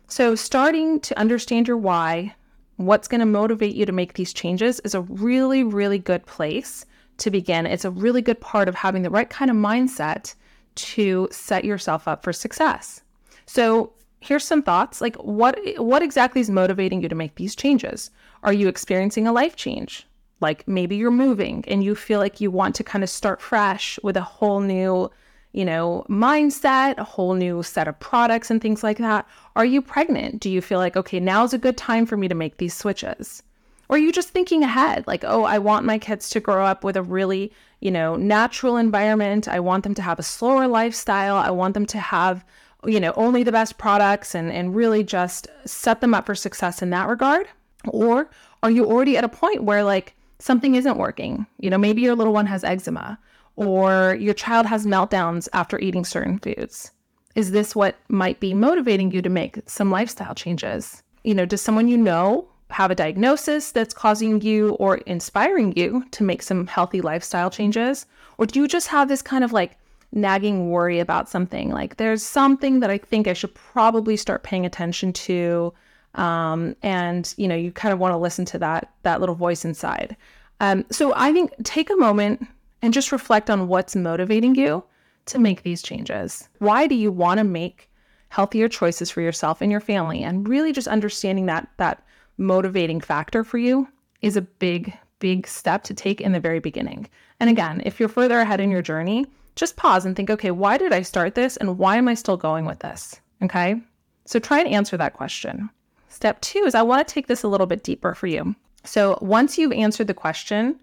So 0.07 0.37
starting 0.37 1.01
to 1.01 1.19
understand 1.19 1.67
your 1.67 1.77
why, 1.77 2.37
what's 2.77 3.09
going 3.09 3.19
to 3.19 3.27
motivate 3.27 3.75
you 3.75 3.85
to 3.85 3.93
make 3.93 4.15
these 4.15 4.33
changes 4.33 4.79
is 4.81 4.95
a 4.95 5.01
really, 5.01 5.65
really 5.65 5.99
good 5.99 6.25
place 6.25 6.87
to 7.19 7.31
begin. 7.31 7.67
It's 7.67 7.85
a 7.85 7.91
really 7.91 8.23
good 8.23 8.41
part 8.41 8.69
of 8.69 8.75
having 8.75 9.03
the 9.03 9.11
right 9.11 9.29
kind 9.29 9.51
of 9.51 9.57
mindset 9.57 10.35
to 10.77 11.29
set 11.31 11.65
yourself 11.65 12.09
up 12.09 12.23
for 12.23 12.33
success. 12.33 13.03
So, 13.47 13.93
here's 14.21 14.45
some 14.45 14.63
thoughts 14.63 15.01
like 15.01 15.15
what 15.17 15.59
what 15.77 16.03
exactly 16.03 16.41
is 16.41 16.51
motivating 16.51 17.03
you 17.03 17.09
to 17.09 17.15
make 17.15 17.37
these 17.37 17.55
changes? 17.55 18.11
Are 18.43 18.53
you 18.53 18.69
experiencing 18.69 19.27
a 19.27 19.33
life 19.33 19.57
change? 19.57 20.07
Like 20.41 20.67
maybe 20.69 20.97
you're 20.97 21.11
moving 21.11 21.65
and 21.67 21.83
you 21.83 21.95
feel 21.95 22.21
like 22.21 22.41
you 22.41 22.51
want 22.51 22.75
to 22.77 22.85
kind 22.85 23.03
of 23.03 23.11
start 23.11 23.41
fresh 23.41 23.99
with 24.03 24.17
a 24.17 24.23
whole 24.23 24.61
new, 24.61 25.11
you 25.53 25.65
know, 25.65 26.05
mindset, 26.09 26.97
a 26.99 27.05
whole 27.05 27.35
new 27.35 27.63
set 27.63 27.89
of 27.89 27.99
products 27.99 28.51
and 28.51 28.61
things 28.61 28.85
like 28.85 28.99
that. 28.99 29.27
Are 29.57 29.65
you 29.65 29.83
pregnant? 29.83 30.41
Do 30.41 30.51
you 30.51 30.61
feel 30.61 30.79
like 30.79 30.97
okay, 30.97 31.21
now's 31.21 31.55
a 31.55 31.59
good 31.59 31.77
time 31.77 32.07
for 32.07 32.17
me 32.17 32.29
to 32.29 32.35
make 32.35 32.59
these 32.59 32.75
switches? 32.75 33.43
Or 33.89 33.97
are 33.97 34.01
you 34.01 34.13
just 34.13 34.29
thinking 34.31 34.63
ahead, 34.63 35.07
like, 35.07 35.25
oh, 35.25 35.45
I 35.45 35.59
want 35.59 35.87
my 35.87 35.99
kids 35.99 36.29
to 36.31 36.41
grow 36.41 36.65
up 36.65 36.85
with 36.85 36.97
a 36.97 37.03
really, 37.03 37.53
you 37.81 37.91
know, 37.91 38.17
natural 38.17 38.77
environment. 38.77 39.49
I 39.49 39.61
want 39.61 39.83
them 39.85 39.95
to 39.95 40.03
have 40.03 40.19
a 40.19 40.23
slower 40.23 40.67
lifestyle. 40.67 41.37
I 41.37 41.51
want 41.51 41.75
them 41.75 41.87
to 41.87 41.99
have, 41.99 42.45
you 42.85 43.01
know, 43.01 43.13
only 43.17 43.43
the 43.43 43.53
best 43.53 43.79
products 43.79 44.35
and, 44.35 44.53
and 44.53 44.75
really 44.75 45.03
just 45.03 45.49
set 45.65 46.01
them 46.01 46.13
up 46.13 46.27
for 46.27 46.35
success 46.35 46.83
in 46.83 46.91
that 46.91 47.09
regard? 47.09 47.49
Or 47.87 48.29
are 48.63 48.71
you 48.71 48.85
already 48.85 49.17
at 49.17 49.25
a 49.25 49.29
point 49.29 49.65
where 49.65 49.83
like 49.83 50.15
something 50.39 50.75
isn't 50.75 50.99
working? 50.99 51.47
You 51.59 51.71
know, 51.71 51.79
maybe 51.79 52.03
your 52.03 52.15
little 52.15 52.35
one 52.35 52.47
has 52.47 52.65
eczema 52.65 53.19
or 53.57 54.17
your 54.21 54.35
child 54.35 54.67
has 54.67 54.87
meltdowns 54.87 55.49
after 55.53 55.79
eating 55.79 56.05
certain 56.05 56.39
foods. 56.39 56.91
Is 57.35 57.53
this 57.53 57.75
what 57.75 57.97
might 58.09 58.39
be 58.41 58.53
motivating 58.53 59.13
you 59.13 59.23
to 59.23 59.29
make 59.29 59.61
some 59.67 59.91
lifestyle 59.91 60.35
changes? 60.35 61.03
You 61.25 61.35
know, 61.35 61.47
does 61.47 61.63
someone 61.63 61.89
you 61.89 61.97
know 61.97 62.49
have 62.71 62.91
a 62.91 62.95
diagnosis 62.95 63.73
that's 63.73 63.95
causing 63.95 64.41
you 64.41 64.71
or 64.75 64.99
inspiring 64.99 65.73
you 65.77 66.05
to 66.13 66.23
make 66.23 66.43
some 66.43 66.67
healthy 66.67 67.01
lifestyle 67.01 67.51
changes? 67.51 68.07
Or 68.37 68.47
do 68.47 68.61
you 68.61 68.69
just 68.69 68.89
have 68.89 69.09
this 69.09 69.23
kind 69.23 69.43
of 69.45 69.53
like 69.53 69.77
nagging 70.13 70.71
worry 70.71 70.99
about 70.99 71.29
something? 71.29 71.71
Like, 71.71 71.97
there's 71.97 72.23
something 72.23 72.81
that 72.81 72.91
I 72.91 72.99
think 72.99 73.27
I 73.27 73.33
should 73.33 73.55
probably 73.55 74.17
start 74.17 74.43
paying 74.43 74.67
attention 74.67 75.13
to. 75.15 75.73
Um, 76.15 76.77
and 76.83 77.33
you 77.37 77.49
know, 77.49 77.55
you 77.55 77.73
kind 77.73 77.93
of 77.93 77.99
want 77.99 78.13
to 78.13 78.19
listen 78.19 78.45
to 78.47 78.59
that 78.59 78.93
that 79.03 79.21
little 79.21 79.35
voice 79.35 79.65
inside. 79.65 80.17
Um, 80.61 80.85
so 80.91 81.13
I 81.15 81.33
think 81.33 81.53
take 81.65 81.91
a 81.91 81.97
moment 81.97 82.47
and 82.83 82.93
just 82.93 83.13
reflect 83.13 83.51
on 83.51 83.69
what's 83.69 83.95
motivating 83.95 84.55
you 84.55 84.85
to 85.27 85.39
make 85.39 85.63
these 85.63 85.83
changes. 85.83 86.49
Why 86.59 86.87
do 86.87 86.95
you 86.95 87.13
want 87.13 87.39
to 87.39 87.45
make 87.45 87.89
healthier 88.31 88.69
choices 88.69 89.11
for 89.11 89.21
yourself 89.21 89.61
and 89.61 89.71
your 89.71 89.81
family? 89.81 90.23
And 90.23 90.49
really 90.49 90.73
just 90.73 90.89
understanding 90.89 91.47
that 91.47 91.69
that 91.77 92.03
motivating 92.39 93.01
factor 93.01 93.45
for 93.45 93.59
you 93.59 93.89
is 94.23 94.37
a 94.37 94.43
big, 94.43 94.97
big 95.19 95.47
step 95.47 95.83
to 95.85 95.95
take 95.95 96.21
in 96.21 96.33
the 96.33 96.41
very 96.41 96.61
beginning. 96.61 97.09
And 97.41 97.51
again, 97.51 97.83
if 97.85 98.01
you're 98.01 98.09
further 98.09 98.39
ahead 98.41 98.61
in 98.61 98.71
your 98.71 98.83
journey, 98.83 99.27
just 99.57 99.77
pause 99.77 100.07
and 100.07 100.15
think, 100.15 100.31
okay, 100.31 100.53
why 100.53 100.79
did 100.79 100.93
I 100.93 101.03
start 101.03 101.35
this 101.35 101.57
and 101.57 101.79
why 101.79 101.97
am 101.97 102.09
I 102.09 102.15
still 102.15 102.37
going 102.37 102.65
with 102.65 102.79
this? 102.79 103.21
Okay. 103.43 103.81
So 104.25 104.39
try 104.39 104.61
and 104.61 104.69
answer 104.69 104.97
that 104.97 105.15
question. 105.15 105.69
Step 106.09 106.41
two 106.41 106.61
is 106.61 106.75
I 106.75 106.83
want 106.83 107.07
to 107.07 107.13
take 107.13 107.27
this 107.27 107.43
a 107.43 107.49
little 107.49 107.67
bit 107.67 107.83
deeper 107.83 108.15
for 108.15 108.27
you. 108.27 108.55
So 108.85 109.19
once 109.21 109.59
you've 109.59 109.73
answered 109.73 110.07
the 110.07 110.15
question 110.15 110.79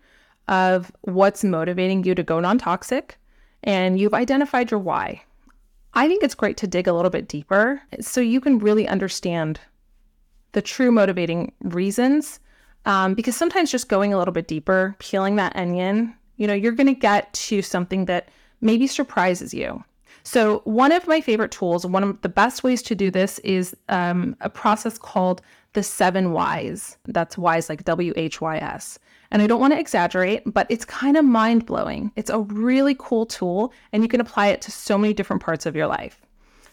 of 0.48 0.92
what's 1.02 1.44
motivating 1.44 2.04
you 2.04 2.16
to 2.16 2.24
go 2.24 2.40
non 2.40 2.58
toxic 2.58 3.18
and 3.64 4.00
you've 4.00 4.14
identified 4.14 4.72
your 4.72 4.80
why, 4.80 5.24
I 5.94 6.08
think 6.08 6.24
it's 6.24 6.36
great 6.36 6.58
to 6.58 6.68
dig 6.68 6.88
a 6.88 6.94
little 6.94 7.10
bit 7.10 7.28
deeper 7.28 7.82
so 8.02 8.20
you 8.20 8.42
can 8.42 8.60
really 8.60 8.88
understand 8.88 9.60
the 10.56 10.62
true 10.62 10.90
motivating 10.90 11.52
reasons. 11.62 12.40
Um, 12.86 13.14
because 13.14 13.36
sometimes 13.36 13.72
just 13.72 13.90
going 13.90 14.14
a 14.14 14.18
little 14.18 14.34
bit 14.34 14.48
deeper, 14.48 14.96
peeling 15.00 15.36
that 15.36 15.56
onion, 15.56 16.16
you 16.38 16.48
know, 16.48 16.54
you're 16.54 16.72
going 16.72 16.88
to 16.88 16.94
get 16.94 17.32
to 17.34 17.62
something 17.62 18.06
that 18.06 18.30
maybe 18.62 18.88
surprises 18.88 19.54
you. 19.54 19.84
So, 20.24 20.62
one 20.64 20.92
of 20.92 21.08
my 21.08 21.22
favorite 21.22 21.52
tools, 21.52 21.86
one 21.86 22.04
of 22.04 22.22
the 22.22 22.30
best 22.30 22.64
ways 22.64 22.82
to 22.84 22.96
do 22.96 23.12
this 23.12 23.38
is 23.40 23.76
um, 23.90 24.36
a 24.42 24.50
process 24.50 24.98
called 24.98 25.42
the 25.74 25.84
seven 25.84 26.32
whys. 26.32 26.98
That's 27.06 27.38
whys 27.38 27.70
like 27.70 27.84
W 27.84 28.14
H 28.16 28.42
Y 28.42 28.58
S. 28.58 28.98
And 29.32 29.42
I 29.42 29.48
don't 29.48 29.60
want 29.60 29.74
to 29.74 29.80
exaggerate, 29.80 30.42
but 30.46 30.68
it's 30.70 30.86
kind 30.86 31.18
of 31.18 31.26
mind 31.26 31.66
blowing. 31.66 32.12
It's 32.16 32.30
a 32.30 32.40
really 32.40 32.96
cool 32.98 33.26
tool, 33.26 33.74
and 33.92 34.02
you 34.04 34.10
can 34.10 34.22
apply 34.22 34.48
it 34.48 34.62
to 34.62 34.72
so 34.72 34.98
many 34.98 35.14
different 35.14 35.44
parts 35.44 35.66
of 35.66 35.76
your 35.76 35.88
life. 35.88 36.22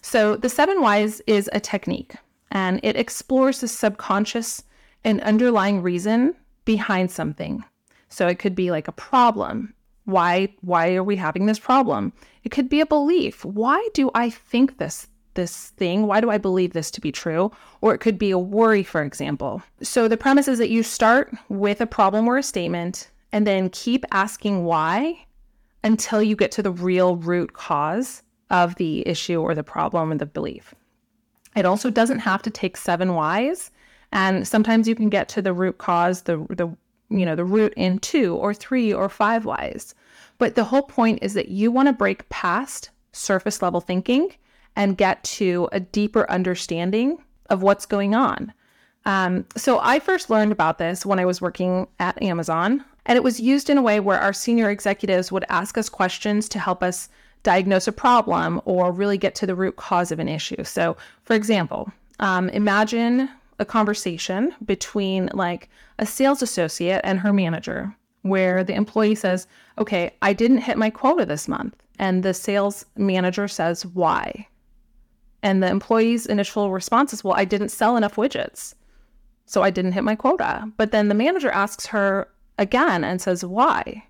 So, 0.02 0.36
the 0.36 0.48
seven 0.48 0.80
whys 0.80 1.20
is 1.26 1.50
a 1.52 1.60
technique 1.60 2.14
and 2.52 2.78
it 2.82 2.96
explores 2.96 3.60
the 3.60 3.68
subconscious 3.68 4.62
and 5.02 5.20
underlying 5.22 5.82
reason 5.82 6.36
behind 6.64 7.10
something. 7.10 7.64
So 8.08 8.28
it 8.28 8.38
could 8.38 8.54
be 8.54 8.70
like 8.70 8.86
a 8.86 8.92
problem. 8.92 9.74
Why 10.04 10.54
why 10.60 10.94
are 10.94 11.02
we 11.02 11.16
having 11.16 11.46
this 11.46 11.58
problem? 11.58 12.12
It 12.44 12.50
could 12.50 12.68
be 12.68 12.80
a 12.80 12.86
belief. 12.86 13.44
Why 13.44 13.88
do 13.94 14.10
I 14.14 14.30
think 14.30 14.78
this 14.78 15.08
this 15.34 15.70
thing? 15.70 16.06
Why 16.06 16.20
do 16.20 16.28
I 16.28 16.36
believe 16.36 16.74
this 16.74 16.90
to 16.92 17.00
be 17.00 17.10
true? 17.10 17.50
Or 17.80 17.94
it 17.94 17.98
could 17.98 18.18
be 18.18 18.30
a 18.30 18.38
worry, 18.38 18.82
for 18.82 19.02
example. 19.02 19.62
So 19.82 20.06
the 20.06 20.18
premise 20.18 20.46
is 20.46 20.58
that 20.58 20.68
you 20.68 20.82
start 20.82 21.34
with 21.48 21.80
a 21.80 21.86
problem 21.86 22.28
or 22.28 22.36
a 22.36 22.42
statement 22.42 23.10
and 23.32 23.46
then 23.46 23.70
keep 23.70 24.04
asking 24.10 24.64
why 24.64 25.24
until 25.82 26.22
you 26.22 26.36
get 26.36 26.52
to 26.52 26.62
the 26.62 26.70
real 26.70 27.16
root 27.16 27.54
cause 27.54 28.22
of 28.50 28.74
the 28.74 29.08
issue 29.08 29.40
or 29.40 29.54
the 29.54 29.64
problem 29.64 30.12
or 30.12 30.18
the 30.18 30.26
belief. 30.26 30.74
It 31.54 31.64
also 31.64 31.90
doesn't 31.90 32.20
have 32.20 32.42
to 32.42 32.50
take 32.50 32.76
seven 32.76 33.14
whys. 33.14 33.70
And 34.12 34.46
sometimes 34.46 34.86
you 34.86 34.94
can 34.94 35.08
get 35.08 35.28
to 35.30 35.42
the 35.42 35.52
root 35.52 35.78
cause, 35.78 36.22
the, 36.22 36.38
the 36.50 36.74
you 37.10 37.26
know, 37.26 37.36
the 37.36 37.44
root 37.44 37.72
in 37.76 37.98
two 37.98 38.36
or 38.36 38.54
three 38.54 38.92
or 38.92 39.08
five 39.08 39.44
whys. 39.44 39.94
But 40.38 40.54
the 40.54 40.64
whole 40.64 40.82
point 40.82 41.20
is 41.22 41.34
that 41.34 41.48
you 41.48 41.70
want 41.70 41.88
to 41.88 41.92
break 41.92 42.28
past 42.28 42.90
surface 43.12 43.62
level 43.62 43.80
thinking 43.80 44.30
and 44.76 44.96
get 44.96 45.22
to 45.24 45.68
a 45.72 45.80
deeper 45.80 46.30
understanding 46.30 47.18
of 47.50 47.62
what's 47.62 47.86
going 47.86 48.14
on. 48.14 48.52
Um, 49.04 49.44
so 49.56 49.78
I 49.80 49.98
first 49.98 50.30
learned 50.30 50.52
about 50.52 50.78
this 50.78 51.04
when 51.04 51.18
I 51.18 51.24
was 51.24 51.40
working 51.40 51.86
at 51.98 52.20
Amazon, 52.22 52.84
and 53.04 53.16
it 53.16 53.22
was 53.22 53.40
used 53.40 53.68
in 53.68 53.76
a 53.76 53.82
way 53.82 54.00
where 54.00 54.20
our 54.20 54.32
senior 54.32 54.70
executives 54.70 55.32
would 55.32 55.44
ask 55.48 55.76
us 55.76 55.88
questions 55.88 56.48
to 56.50 56.58
help 56.58 56.82
us 56.82 57.08
diagnose 57.42 57.88
a 57.88 57.92
problem 57.92 58.60
or 58.64 58.92
really 58.92 59.18
get 59.18 59.34
to 59.36 59.46
the 59.46 59.54
root 59.54 59.76
cause 59.76 60.12
of 60.12 60.18
an 60.18 60.28
issue. 60.28 60.62
So, 60.64 60.96
for 61.24 61.34
example, 61.34 61.90
um, 62.20 62.48
imagine 62.50 63.28
a 63.58 63.64
conversation 63.64 64.54
between 64.64 65.28
like 65.34 65.68
a 65.98 66.06
sales 66.06 66.42
associate 66.42 67.00
and 67.04 67.18
her 67.20 67.32
manager 67.32 67.94
where 68.22 68.62
the 68.64 68.74
employee 68.74 69.14
says, 69.14 69.46
Okay, 69.78 70.12
I 70.22 70.32
didn't 70.32 70.58
hit 70.58 70.78
my 70.78 70.90
quota 70.90 71.26
this 71.26 71.48
month. 71.48 71.76
And 71.98 72.22
the 72.22 72.34
sales 72.34 72.84
manager 72.96 73.48
says, 73.48 73.84
Why? 73.86 74.46
And 75.42 75.62
the 75.62 75.68
employee's 75.68 76.26
initial 76.26 76.70
response 76.70 77.12
is, 77.12 77.24
Well, 77.24 77.34
I 77.36 77.44
didn't 77.44 77.70
sell 77.70 77.96
enough 77.96 78.16
widgets. 78.16 78.74
So 79.46 79.62
I 79.62 79.70
didn't 79.70 79.92
hit 79.92 80.04
my 80.04 80.14
quota. 80.14 80.70
But 80.76 80.92
then 80.92 81.08
the 81.08 81.14
manager 81.14 81.50
asks 81.50 81.86
her 81.86 82.28
again 82.58 83.04
and 83.04 83.20
says, 83.20 83.44
Why? 83.44 84.04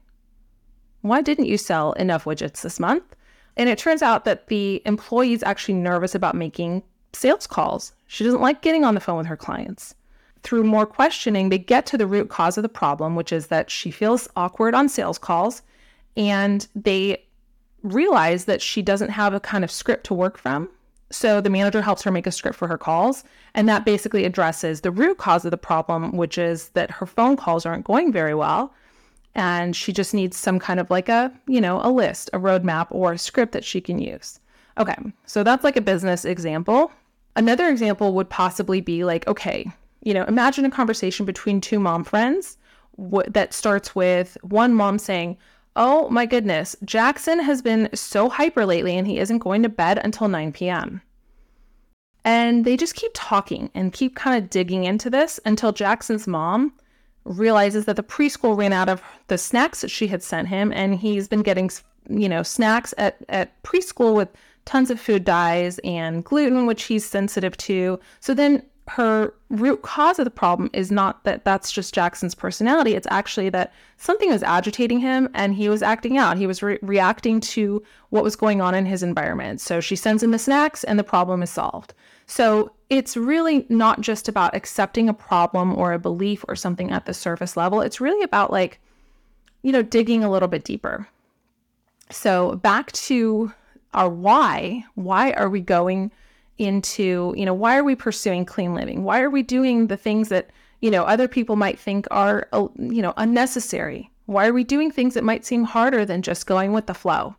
Why 1.01 1.21
didn't 1.21 1.47
you 1.47 1.59
sell 1.59 1.93
enough 1.95 2.25
widgets 2.25 2.63
this 2.63 2.79
month? 2.79 3.17
And 3.57 3.69
it 3.69 3.79
turns 3.79 4.03
out 4.03 4.25
that 4.25 4.49
the 4.49 4.83
employee 4.87 5.33
is 5.33 5.43
actually 5.43 5.75
nervous 5.75 6.15
about 6.15 6.35
making 6.35 6.83
sales 7.13 7.47
calls. 7.47 7.93
She 8.07 8.25
doesn't 8.25 8.41
like 8.41 8.63
getting 8.63 8.85
on 8.85 8.95
the 8.95 9.01
phone 9.01 9.19
with 9.19 9.27
her 9.27 9.37
clients. 9.37 9.95
Through 10.43 10.65
more 10.65 10.87
questioning, 10.87 11.49
they 11.49 11.59
get 11.59 11.87
to 11.87 11.99
the 11.99 12.07
root 12.07 12.29
cause 12.29 12.57
of 12.57 12.63
the 12.63 12.69
problem, 12.69 13.15
which 13.15 13.33
is 13.33 13.49
that 13.49 13.71
she 13.71 13.91
feels 13.91 14.29
awkward 14.35 14.75
on 14.75 14.89
sales 14.89 15.19
calls. 15.19 15.63
And 16.17 16.67
they 16.75 17.25
realize 17.83 18.47
that 18.47 18.63
she 18.63 18.83
doesn't 18.83 19.11
have 19.11 19.35
a 19.35 19.41
kind 19.41 19.65
of 19.65 19.71
script 19.71 20.05
to 20.07 20.15
work 20.15 20.39
from. 20.39 20.69
So 21.11 21.41
the 21.41 21.51
manager 21.51 21.83
helps 21.83 22.03
her 22.03 22.11
make 22.11 22.27
a 22.27 22.33
script 22.33 22.57
for 22.57 22.69
her 22.69 22.79
calls. 22.79 23.23
And 23.55 23.69
that 23.69 23.85
basically 23.85 24.25
addresses 24.25 24.81
the 24.81 24.91
root 24.91 25.19
cause 25.19 25.45
of 25.45 25.51
the 25.51 25.59
problem, 25.59 26.17
which 26.17 26.39
is 26.39 26.71
that 26.71 26.91
her 26.91 27.07
phone 27.07 27.37
calls 27.37 27.67
aren't 27.67 27.85
going 27.85 28.13
very 28.13 28.35
well 28.35 28.73
and 29.35 29.75
she 29.75 29.93
just 29.93 30.15
needs 30.15 30.37
some 30.37 30.59
kind 30.59 30.79
of 30.79 30.91
like 30.91 31.09
a, 31.09 31.33
you 31.47 31.61
know, 31.61 31.81
a 31.83 31.91
list, 31.91 32.31
a 32.33 32.39
roadmap, 32.39 32.87
or 32.91 33.13
a 33.13 33.19
script 33.19 33.53
that 33.53 33.65
she 33.65 33.81
can 33.81 33.99
use. 33.99 34.41
Okay, 34.79 34.97
so 35.27 35.43
that's 35.43 35.65
like 35.65 35.77
a 35.77 35.83
business 35.83 36.25
example. 36.25 36.93
Another 37.37 37.69
example 37.69 38.15
would 38.15 38.29
possibly 38.29 38.81
be 38.81 39.05
like, 39.05 39.27
okay, 39.27 39.71
you 40.03 40.15
know, 40.15 40.25
imagine 40.25 40.65
a 40.65 40.71
conversation 40.71 41.25
between 41.25 41.61
two 41.61 41.79
mom 41.79 42.05
friends 42.05 42.59
that 43.29 43.55
starts 43.55 43.95
with 43.95 44.37
one 44.43 44.75
mom 44.75 44.99
saying, 44.99 45.39
Oh 45.75 46.11
my 46.11 46.27
goodness, 46.27 46.77
Jackson 46.85 47.39
has 47.39 47.63
been 47.63 47.89
so 47.95 48.29
hyper 48.29 48.67
lately 48.67 48.97
and 48.97 49.07
he 49.07 49.19
isn't 49.19 49.39
going 49.39 49.63
to 49.63 49.71
bed 49.71 49.99
until 50.05 50.29
9 50.29 50.53
p.m. 50.53 51.01
And 52.25 52.67
they 52.67 52.77
just 52.77 52.95
keep 52.95 53.13
talking 53.15 53.71
and 53.75 53.93
keep 53.93 54.15
kind 54.15 54.43
of 54.43 54.51
digging 54.51 54.85
into 54.85 55.09
this 55.09 55.41
until 55.47 55.73
Jackson's 55.73 56.27
mom 56.27 56.75
realizes 57.25 57.85
that 57.85 57.97
the 57.97 58.03
preschool 58.03 58.57
ran 58.57 58.73
out 58.73 58.89
of 58.89 59.03
the 59.29 59.39
snacks 59.39 59.81
that 59.81 59.91
she 59.91 60.07
had 60.07 60.23
sent 60.23 60.49
him 60.49 60.73
and 60.73 60.97
he's 60.97 61.29
been 61.29 61.43
getting 61.43 61.71
you 62.09 62.29
know 62.29 62.43
snacks 62.43 62.93
at 62.99 63.17
at 63.29 63.63
preschool 63.63 64.15
with 64.15 64.29
tons 64.65 64.91
of 64.91 65.01
food 65.01 65.25
dyes 65.25 65.79
and 65.85 66.25
gluten 66.25 66.67
which 66.67 66.85
he's 66.85 67.05
sensitive 67.05 67.57
to. 67.57 67.99
So 68.21 68.35
then 68.35 68.63
her 68.89 69.33
root 69.49 69.83
cause 69.83 70.19
of 70.19 70.25
the 70.25 70.31
problem 70.31 70.69
is 70.73 70.91
not 70.91 71.23
that 71.25 71.45
that's 71.45 71.71
just 71.71 71.95
Jackson's 71.95 72.35
personality 72.35 72.95
it's 72.95 73.07
actually 73.11 73.49
that 73.49 73.73
something 73.97 74.31
was 74.31 74.43
agitating 74.43 74.99
him 74.99 75.29
and 75.35 75.55
he 75.55 75.69
was 75.69 75.83
acting 75.83 76.19
out 76.19 76.37
he 76.37 76.49
was 76.49 76.63
re- 76.63 76.79
reacting 76.83 77.39
to 77.41 77.83
what 78.11 78.25
was 78.25 78.35
going 78.35 78.61
on 78.61 78.75
in 78.75 78.85
his 78.85 79.03
environment 79.03 79.61
so 79.61 79.81
she 79.81 79.95
sends 79.95 80.23
him 80.23 80.33
the 80.33 80.39
snacks 80.39 80.83
and 80.83 80.99
the 80.99 81.05
problem 81.05 81.43
is 81.43 81.51
solved 81.51 81.95
so 82.27 82.73
it's 82.89 83.17
really 83.17 83.67
not 83.69 84.01
just 84.01 84.29
about 84.29 84.55
accepting 84.55 85.09
a 85.09 85.15
problem 85.15 85.77
or 85.77 85.93
a 85.93 85.99
belief 85.99 86.45
or 86.49 86.57
something 86.57 86.91
at 86.91 87.07
the 87.07 87.15
surface 87.15 87.57
level. 87.57 87.81
It's 87.81 88.01
really 88.01 88.23
about 88.23 88.51
like, 88.51 88.81
you 89.63 89.73
know, 89.73 89.83
digging 89.83 90.23
a 90.23 90.31
little 90.31 90.49
bit 90.49 90.65
deeper. 90.65 91.09
So 92.11 92.57
back 92.57 92.93
to 92.93 93.53
our 93.95 94.09
why. 94.09 94.85
Why 94.95 95.33
are 95.33 95.49
we 95.49 95.61
going 95.61 96.13
into, 96.59 97.35
you 97.37 97.45
know, 97.45 97.55
why 97.55 97.77
are 97.77 97.85
we 97.85 97.95
pursuing 97.95 98.45
clean 98.45 98.75
living? 98.75 99.05
Why 99.05 99.21
are 99.21 99.31
we 99.31 99.43
doing 99.43 99.87
the 99.87 99.97
things 99.97 100.29
that, 100.29 100.51
you 100.81 100.91
know, 100.91 101.05
other 101.05 101.29
people 101.29 101.57
might 101.57 101.79
think 101.79 102.07
are, 102.11 102.49
uh, 102.53 102.69
you 102.79 103.03
know, 103.03 103.15
unnecessary. 103.17 104.11
Why 104.27 104.47
are 104.47 104.53
we 104.53 104.65
doing 104.65 104.91
things 104.91 105.15
that 105.15 105.25
might 105.25 105.45
seem 105.45 105.65
harder 105.65 106.05
than 106.05 106.23
just 106.23 106.47
going 106.47 106.73
with 106.73 106.87
the 106.87 106.95
flow? 106.95 107.37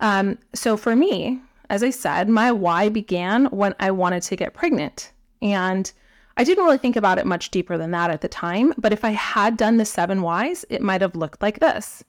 Um, 0.00 0.38
so 0.54 0.76
for 0.76 0.94
me, 0.94 1.40
as 1.70 1.82
I 1.82 1.90
said, 1.90 2.28
my 2.28 2.52
why 2.52 2.88
began 2.88 3.46
when 3.46 3.74
I 3.80 3.90
wanted 3.90 4.22
to 4.24 4.36
get 4.36 4.54
pregnant. 4.54 5.12
And 5.40 5.90
I 6.36 6.44
didn't 6.44 6.64
really 6.64 6.78
think 6.78 6.96
about 6.96 7.18
it 7.18 7.26
much 7.26 7.50
deeper 7.50 7.78
than 7.78 7.90
that 7.92 8.10
at 8.10 8.20
the 8.20 8.28
time. 8.28 8.74
But 8.76 8.92
if 8.92 9.04
I 9.04 9.10
had 9.10 9.56
done 9.56 9.76
the 9.76 9.84
seven 9.84 10.22
whys, 10.22 10.64
it 10.68 10.82
might 10.82 11.00
have 11.00 11.14
looked 11.14 11.42
like 11.42 11.60
this. 11.60 12.04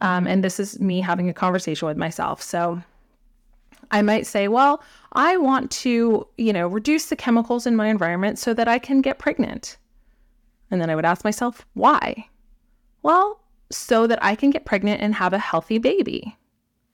Um, 0.00 0.26
and 0.26 0.44
this 0.44 0.60
is 0.60 0.80
me 0.80 1.00
having 1.00 1.28
a 1.28 1.34
conversation 1.34 1.88
with 1.88 1.96
myself. 1.96 2.42
So 2.42 2.82
I 3.90 4.02
might 4.02 4.26
say, 4.26 4.48
well, 4.48 4.82
I 5.12 5.36
want 5.36 5.70
to, 5.72 6.26
you 6.36 6.52
know, 6.52 6.68
reduce 6.68 7.06
the 7.06 7.16
chemicals 7.16 7.66
in 7.66 7.76
my 7.76 7.88
environment 7.88 8.38
so 8.38 8.54
that 8.54 8.68
I 8.68 8.78
can 8.78 9.00
get 9.00 9.18
pregnant. 9.18 9.76
And 10.70 10.80
then 10.80 10.90
I 10.90 10.94
would 10.94 11.04
ask 11.04 11.24
myself, 11.24 11.66
why? 11.74 12.28
Well, 13.02 13.40
so 13.70 14.06
that 14.06 14.22
I 14.22 14.34
can 14.34 14.50
get 14.50 14.64
pregnant 14.64 15.00
and 15.00 15.14
have 15.14 15.32
a 15.32 15.38
healthy 15.38 15.78
baby. 15.78 16.36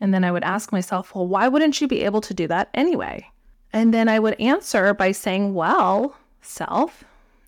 And 0.00 0.12
then 0.12 0.25
I 0.25 0.32
would 0.32 0.44
ask 0.44 0.72
myself, 0.72 1.14
well, 1.14 1.26
why 1.26 1.49
wouldn't 1.49 1.80
you 1.80 1.88
be 1.88 2.02
able 2.02 2.20
to 2.22 2.34
do 2.34 2.46
that 2.49 2.70
anyway? 2.75 3.28
And 3.72 3.94
then 3.94 4.08
I 4.08 4.18
would 4.18 4.38
answer 4.40 4.92
by 4.94 5.12
saying, 5.12 5.54
well, 5.54 6.16
self, 6.40 7.04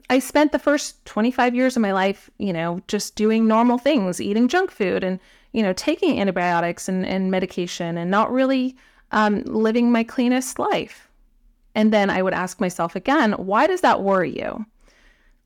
I 0.09 0.19
spent 0.19 0.53
the 0.53 0.59
first 0.59 1.05
25 1.07 1.55
years 1.55 1.77
of 1.77 1.83
my 1.83 1.93
life, 1.93 2.31
you 2.39 2.53
know, 2.53 2.81
just 2.89 3.17
doing 3.17 3.47
normal 3.47 3.79
things, 3.79 4.21
eating 4.21 4.49
junk 4.49 4.71
food 4.71 5.03
and, 5.03 5.19
you 5.53 5.63
know, 5.63 5.73
taking 5.73 6.21
antibiotics 6.21 6.89
and, 6.89 7.07
and 7.07 7.31
medication 7.31 7.97
and 7.99 8.11
not 8.11 8.33
really 8.33 8.77
um, 9.13 9.43
living 9.45 9.93
my 9.93 10.05
cleanest 10.05 10.59
life. 10.59 11.09
And 11.75 11.93
then 11.93 12.11
I 12.11 12.23
would 12.23 12.35
ask 12.35 12.61
myself 12.61 12.95
again, 12.95 13.33
why 13.33 13.67
does 13.67 13.81
that 13.81 14.03
worry 14.03 14.37
you? 14.37 14.65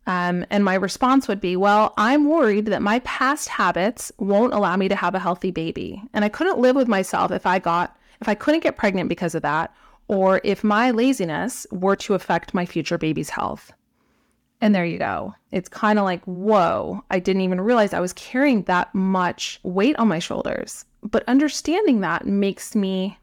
Um, 0.06 0.46
and 0.48 0.64
my 0.64 0.74
response 0.74 1.28
would 1.28 1.40
be, 1.40 1.54
well, 1.56 1.92
I'm 1.98 2.28
worried 2.28 2.66
that 2.66 2.80
my 2.80 3.00
past 3.00 3.48
habits 3.48 4.10
won't 4.18 4.54
allow 4.54 4.74
me 4.76 4.88
to 4.88 4.96
have 4.96 5.14
a 5.14 5.18
healthy 5.18 5.50
baby. 5.50 6.02
And 6.14 6.24
I 6.24 6.30
couldn't 6.30 6.58
live 6.58 6.76
with 6.76 6.88
myself 6.88 7.30
if 7.30 7.44
I 7.44 7.58
got, 7.58 7.94
if 8.22 8.28
I 8.28 8.34
couldn't 8.34 8.62
get 8.62 8.78
pregnant 8.78 9.10
because 9.10 9.34
of 9.34 9.42
that, 9.42 9.74
or 10.08 10.40
if 10.44 10.64
my 10.64 10.90
laziness 10.90 11.66
were 11.70 11.96
to 11.96 12.14
affect 12.14 12.54
my 12.54 12.64
future 12.64 12.96
baby's 12.96 13.28
health. 13.28 13.70
And 14.62 14.74
there 14.74 14.86
you 14.86 14.98
go. 14.98 15.34
It's 15.52 15.68
kind 15.68 15.98
of 15.98 16.06
like, 16.06 16.24
whoa, 16.24 17.04
I 17.10 17.18
didn't 17.18 17.42
even 17.42 17.60
realize 17.60 17.92
I 17.92 18.00
was 18.00 18.14
carrying 18.14 18.62
that 18.62 18.92
much 18.94 19.60
weight 19.62 19.96
on 19.98 20.08
my 20.08 20.18
shoulders. 20.18 20.86
But 21.02 21.22
understanding 21.28 22.00
that 22.00 22.26
makes 22.26 22.74
me 22.74 23.18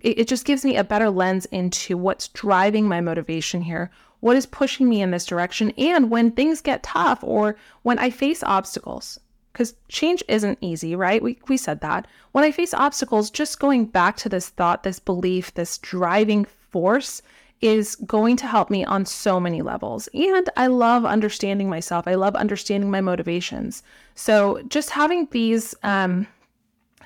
it, 0.00 0.20
it 0.20 0.28
just 0.28 0.44
gives 0.44 0.64
me 0.64 0.76
a 0.76 0.84
better 0.84 1.10
lens 1.10 1.46
into 1.46 1.96
what's 1.96 2.28
driving 2.28 2.88
my 2.88 3.00
motivation 3.00 3.62
here, 3.62 3.90
what 4.20 4.36
is 4.36 4.46
pushing 4.46 4.88
me 4.88 5.02
in 5.02 5.10
this 5.10 5.26
direction, 5.26 5.70
and 5.76 6.10
when 6.10 6.30
things 6.30 6.60
get 6.60 6.82
tough 6.82 7.22
or 7.22 7.56
when 7.82 7.98
I 7.98 8.10
face 8.10 8.42
obstacles. 8.42 9.20
Because 9.52 9.74
change 9.88 10.24
isn't 10.26 10.58
easy, 10.60 10.96
right? 10.96 11.22
We, 11.22 11.38
we 11.46 11.56
said 11.56 11.80
that. 11.82 12.08
When 12.32 12.42
I 12.42 12.50
face 12.50 12.74
obstacles, 12.74 13.30
just 13.30 13.60
going 13.60 13.86
back 13.86 14.16
to 14.16 14.28
this 14.28 14.48
thought, 14.48 14.82
this 14.82 14.98
belief, 14.98 15.54
this 15.54 15.78
driving 15.78 16.44
force 16.44 17.22
is 17.60 17.94
going 17.94 18.36
to 18.36 18.46
help 18.46 18.68
me 18.68 18.84
on 18.84 19.06
so 19.06 19.38
many 19.38 19.62
levels. 19.62 20.08
And 20.12 20.50
I 20.56 20.66
love 20.66 21.04
understanding 21.04 21.70
myself. 21.70 22.08
I 22.08 22.14
love 22.14 22.34
understanding 22.34 22.90
my 22.90 23.00
motivations. 23.00 23.82
So 24.16 24.60
just 24.68 24.90
having 24.90 25.28
these 25.30 25.74
um, 25.82 26.26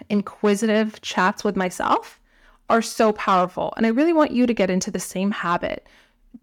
inquisitive 0.09 1.01
chats 1.03 1.45
with 1.45 1.55
myself 1.55 2.19
are 2.69 2.83
so 2.83 3.13
powerful. 3.13 3.73
And 3.77 3.87
I 3.87 3.91
really 3.91 4.13
want 4.13 4.33
you 4.33 4.47
to 4.47 4.55
get 4.55 4.71
into 4.71 4.91
the 4.91 5.01
same 5.01 5.31
habit. 5.31 5.87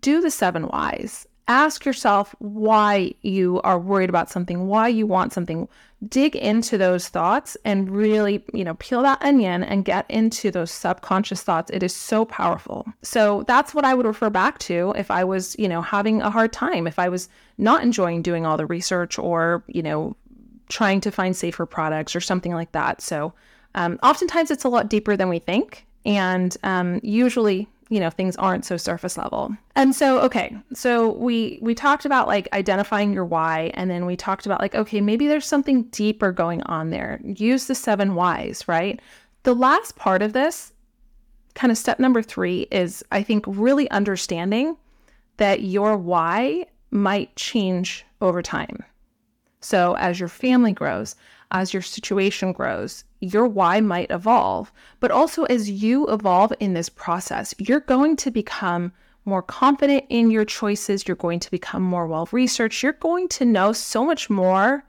Do 0.02 0.22
the 0.22 0.32
seven 0.32 0.64
whys. 0.64 1.28
Ask 1.48 1.86
yourself 1.86 2.34
why 2.40 3.14
you 3.22 3.62
are 3.64 3.78
worried 3.78 4.10
about 4.10 4.32
something, 4.32 4.66
why 4.66 4.88
you 4.88 5.06
want 5.06 5.32
something. 5.32 5.68
Dig 6.08 6.36
into 6.36 6.76
those 6.78 7.08
thoughts 7.08 7.56
and 7.64 7.90
really, 7.90 8.44
you 8.52 8.64
know, 8.64 8.74
peel 8.76 9.04
that 9.04 9.22
onion 9.22 9.64
and 9.64 9.86
get 9.86 10.10
into 10.10 10.50
those 10.50 10.72
subconscious 10.72 11.44
thoughts. 11.44 11.70
It 11.72 11.84
is 11.84 11.96
so 11.96 12.26
powerful. 12.26 12.88
So 13.04 13.44
that's 13.44 13.76
what 13.76 13.86
I 13.86 13.94
would 13.94 14.08
refer 14.08 14.32
back 14.32 14.58
to 14.60 14.94
if 14.98 15.12
I 15.12 15.24
was, 15.24 15.56
you 15.60 15.68
know, 15.68 15.84
having 15.84 16.22
a 16.22 16.32
hard 16.32 16.52
time, 16.52 16.88
if 16.88 16.98
I 16.98 17.10
was 17.10 17.30
not 17.60 17.84
enjoying 17.84 18.24
doing 18.24 18.46
all 18.46 18.58
the 18.58 18.66
research 18.66 19.20
or, 19.20 19.64
you 19.68 19.84
know, 19.84 20.16
trying 20.70 21.00
to 21.02 21.12
find 21.12 21.36
safer 21.36 21.68
products 21.68 22.16
or 22.16 22.22
something 22.22 22.54
like 22.54 22.72
that. 22.72 23.02
So 23.02 23.34
um, 23.76 24.00
oftentimes 24.02 24.50
it's 24.50 24.64
a 24.64 24.70
lot 24.70 24.90
deeper 24.90 25.16
than 25.16 25.30
we 25.30 25.38
think. 25.38 25.86
And 26.06 26.56
um, 26.64 27.00
usually, 27.04 27.68
you 27.90 28.00
know, 28.00 28.10
things 28.10 28.36
aren't 28.36 28.66
so 28.66 28.78
surface 28.78 29.18
level. 29.18 29.56
And 29.76 29.96
so, 29.96 30.20
okay, 30.22 30.56
so 30.74 31.12
we 31.12 31.60
we 31.62 31.76
talked 31.76 32.06
about 32.06 32.28
like 32.28 32.48
identifying 32.54 33.14
your 33.14 33.26
why, 33.26 33.72
and 33.74 33.90
then 33.90 34.06
we 34.06 34.16
talked 34.16 34.46
about 34.46 34.62
like, 34.62 34.76
okay, 34.76 35.02
maybe 35.02 35.28
there's 35.28 35.46
something 35.46 35.84
deeper 35.84 36.32
going 36.32 36.62
on 36.64 36.90
there. 36.90 37.20
Use 37.24 37.66
the 37.68 37.76
seven 37.76 38.16
whys, 38.16 38.68
right? 38.68 39.00
The 39.44 39.56
last 39.56 39.96
part 39.96 40.22
of 40.22 40.34
this, 40.34 40.74
kind 41.54 41.72
of 41.72 41.78
step 41.78 42.00
number 42.00 42.22
three, 42.22 42.68
is 42.72 43.04
I 43.12 43.24
think 43.24 43.44
really 43.48 43.90
understanding 43.92 44.78
that 45.38 45.62
your 45.62 45.98
why 45.98 46.66
might 46.92 47.36
change 47.36 48.06
over 48.22 48.42
time. 48.42 48.84
So 49.60 49.96
as 49.98 50.20
your 50.20 50.30
family 50.30 50.72
grows, 50.72 51.16
as 51.52 51.74
your 51.74 51.82
situation 51.82 52.52
grows, 52.52 53.04
your 53.20 53.48
why 53.48 53.82
might 53.82 54.12
evolve. 54.12 54.72
But 55.00 55.12
also, 55.12 55.44
as 55.46 55.70
you 55.70 56.08
evolve 56.08 56.54
in 56.60 56.74
this 56.74 56.90
process, 56.90 57.54
you're 57.58 57.80
going 57.80 58.16
to 58.18 58.32
become 58.32 58.92
more 59.26 59.42
confident 59.42 60.06
in 60.10 60.32
your 60.32 60.46
choices. 60.46 61.08
You're 61.08 61.16
going 61.16 61.40
to 61.40 61.52
become 61.52 61.82
more 61.82 62.08
well 62.08 62.30
researched. 62.32 62.84
You're 62.84 62.94
going 62.94 63.28
to 63.30 63.46
know 63.46 63.74
so 63.74 64.06
much 64.06 64.30
more 64.30 64.84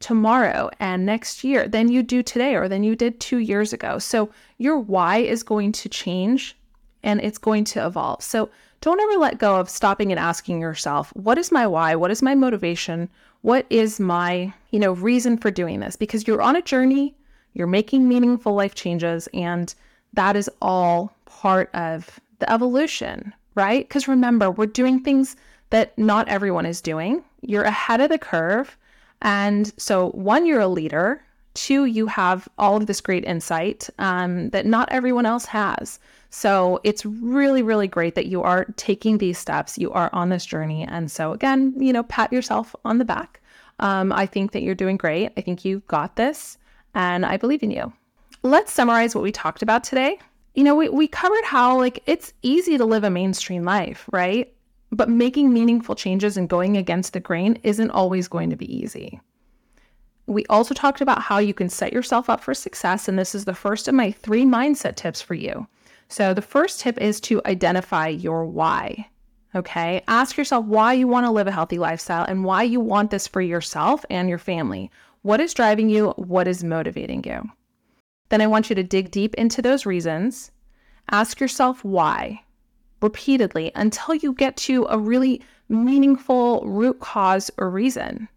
tomorrow 0.00 0.70
and 0.80 1.04
next 1.04 1.44
year 1.44 1.68
than 1.68 1.88
you 1.88 2.02
do 2.02 2.22
today 2.22 2.54
or 2.54 2.68
than 2.68 2.82
you 2.82 2.96
did 2.96 3.20
two 3.20 3.38
years 3.38 3.72
ago. 3.72 3.98
So, 3.98 4.30
your 4.58 4.78
why 4.78 5.18
is 5.18 5.42
going 5.42 5.72
to 5.72 5.88
change 5.88 6.56
and 7.02 7.20
it's 7.20 7.38
going 7.38 7.64
to 7.64 7.86
evolve. 7.86 8.22
So, 8.22 8.50
don't 8.80 9.00
ever 9.00 9.18
let 9.18 9.38
go 9.38 9.56
of 9.56 9.68
stopping 9.68 10.10
and 10.10 10.18
asking 10.18 10.60
yourself, 10.60 11.14
what 11.14 11.36
is 11.36 11.52
my 11.52 11.66
why? 11.66 11.94
What 11.94 12.10
is 12.10 12.22
my 12.22 12.34
motivation? 12.34 13.10
What 13.42 13.66
is 13.70 13.98
my, 13.98 14.52
you 14.70 14.78
know, 14.78 14.92
reason 14.92 15.38
for 15.38 15.50
doing 15.50 15.80
this? 15.80 15.96
Because 15.96 16.26
you're 16.26 16.42
on 16.42 16.56
a 16.56 16.62
journey, 16.62 17.14
you're 17.54 17.66
making 17.66 18.06
meaningful 18.06 18.54
life 18.54 18.74
changes, 18.74 19.28
and 19.32 19.74
that 20.12 20.36
is 20.36 20.50
all 20.60 21.14
part 21.24 21.74
of 21.74 22.20
the 22.38 22.50
evolution, 22.52 23.32
right? 23.54 23.86
Because 23.86 24.08
remember, 24.08 24.50
we're 24.50 24.66
doing 24.66 25.00
things 25.00 25.36
that 25.70 25.96
not 25.96 26.28
everyone 26.28 26.66
is 26.66 26.80
doing. 26.80 27.24
You're 27.40 27.64
ahead 27.64 28.00
of 28.00 28.10
the 28.10 28.18
curve. 28.18 28.76
And 29.22 29.72
so, 29.78 30.10
one, 30.10 30.46
you're 30.46 30.60
a 30.60 30.68
leader. 30.68 31.22
Two, 31.54 31.84
you 31.84 32.06
have 32.06 32.48
all 32.58 32.76
of 32.76 32.86
this 32.86 33.00
great 33.00 33.24
insight 33.24 33.90
um, 33.98 34.50
that 34.50 34.66
not 34.66 34.88
everyone 34.92 35.26
else 35.26 35.46
has. 35.46 35.98
So 36.30 36.80
it's 36.84 37.04
really, 37.04 37.62
really 37.62 37.88
great 37.88 38.14
that 38.14 38.26
you 38.26 38.42
are 38.42 38.66
taking 38.76 39.18
these 39.18 39.36
steps. 39.36 39.76
You 39.76 39.90
are 39.92 40.10
on 40.12 40.28
this 40.28 40.46
journey. 40.46 40.84
And 40.84 41.10
so, 41.10 41.32
again, 41.32 41.74
you 41.76 41.92
know, 41.92 42.04
pat 42.04 42.32
yourself 42.32 42.76
on 42.84 42.98
the 42.98 43.04
back. 43.04 43.40
Um, 43.80 44.12
I 44.12 44.26
think 44.26 44.52
that 44.52 44.62
you're 44.62 44.74
doing 44.74 44.96
great. 44.96 45.32
I 45.36 45.40
think 45.40 45.64
you've 45.64 45.86
got 45.86 46.16
this, 46.16 46.58
and 46.94 47.26
I 47.26 47.36
believe 47.36 47.62
in 47.62 47.70
you. 47.70 47.92
Let's 48.42 48.72
summarize 48.72 49.14
what 49.14 49.24
we 49.24 49.32
talked 49.32 49.62
about 49.62 49.82
today. 49.84 50.18
You 50.54 50.64
know, 50.64 50.74
we, 50.74 50.88
we 50.88 51.08
covered 51.08 51.44
how, 51.44 51.78
like, 51.78 52.02
it's 52.06 52.32
easy 52.42 52.76
to 52.78 52.84
live 52.84 53.04
a 53.04 53.10
mainstream 53.10 53.64
life, 53.64 54.04
right? 54.12 54.52
But 54.92 55.08
making 55.08 55.52
meaningful 55.52 55.94
changes 55.94 56.36
and 56.36 56.48
going 56.48 56.76
against 56.76 57.12
the 57.12 57.20
grain 57.20 57.58
isn't 57.62 57.90
always 57.90 58.28
going 58.28 58.50
to 58.50 58.56
be 58.56 58.72
easy. 58.72 59.20
We 60.30 60.46
also 60.46 60.74
talked 60.74 61.00
about 61.00 61.22
how 61.22 61.38
you 61.38 61.52
can 61.52 61.68
set 61.68 61.92
yourself 61.92 62.30
up 62.30 62.40
for 62.40 62.54
success. 62.54 63.08
And 63.08 63.18
this 63.18 63.34
is 63.34 63.44
the 63.44 63.54
first 63.54 63.88
of 63.88 63.94
my 63.94 64.12
three 64.12 64.44
mindset 64.44 64.94
tips 64.94 65.20
for 65.20 65.34
you. 65.34 65.66
So, 66.08 66.34
the 66.34 66.42
first 66.42 66.80
tip 66.80 66.98
is 66.98 67.20
to 67.22 67.42
identify 67.46 68.08
your 68.08 68.46
why. 68.46 69.08
Okay. 69.56 70.02
Ask 70.06 70.36
yourself 70.36 70.64
why 70.66 70.92
you 70.92 71.08
want 71.08 71.26
to 71.26 71.32
live 71.32 71.48
a 71.48 71.52
healthy 71.52 71.78
lifestyle 71.78 72.24
and 72.24 72.44
why 72.44 72.62
you 72.62 72.78
want 72.78 73.10
this 73.10 73.26
for 73.26 73.40
yourself 73.40 74.04
and 74.08 74.28
your 74.28 74.38
family. 74.38 74.90
What 75.22 75.40
is 75.40 75.52
driving 75.52 75.88
you? 75.88 76.10
What 76.10 76.46
is 76.46 76.62
motivating 76.62 77.24
you? 77.24 77.50
Then 78.28 78.40
I 78.40 78.46
want 78.46 78.70
you 78.70 78.76
to 78.76 78.84
dig 78.84 79.10
deep 79.10 79.34
into 79.34 79.60
those 79.60 79.84
reasons. 79.84 80.52
Ask 81.10 81.40
yourself 81.40 81.84
why 81.84 82.44
repeatedly 83.02 83.72
until 83.74 84.14
you 84.14 84.32
get 84.32 84.56
to 84.58 84.86
a 84.90 84.98
really 84.98 85.42
meaningful 85.68 86.62
root 86.64 87.00
cause 87.00 87.50
or 87.58 87.68
reason. 87.68 88.28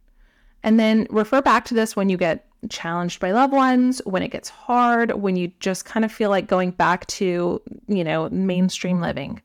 And 0.64 0.80
then 0.80 1.08
refer 1.10 1.42
back 1.42 1.66
to 1.66 1.74
this 1.74 1.96
when 1.96 2.10
you 2.10 2.18
get 2.18 2.46
challenged 2.70 3.20
by 3.20 3.32
loved 3.32 3.54
ones, 3.54 4.02
when 4.06 4.24
it 4.24 4.32
gets 4.32 4.50
hard, 4.50 5.12
when 5.12 5.36
you 5.36 5.52
just 5.60 5.86
kind 5.86 6.06
of 6.06 6.12
feel 6.12 6.30
like 6.30 6.48
going 6.48 6.72
back 6.72 7.06
to, 7.08 7.62
you 7.88 8.04
know, 8.04 8.30
mainstream 8.30 9.02
living. 9.02 9.42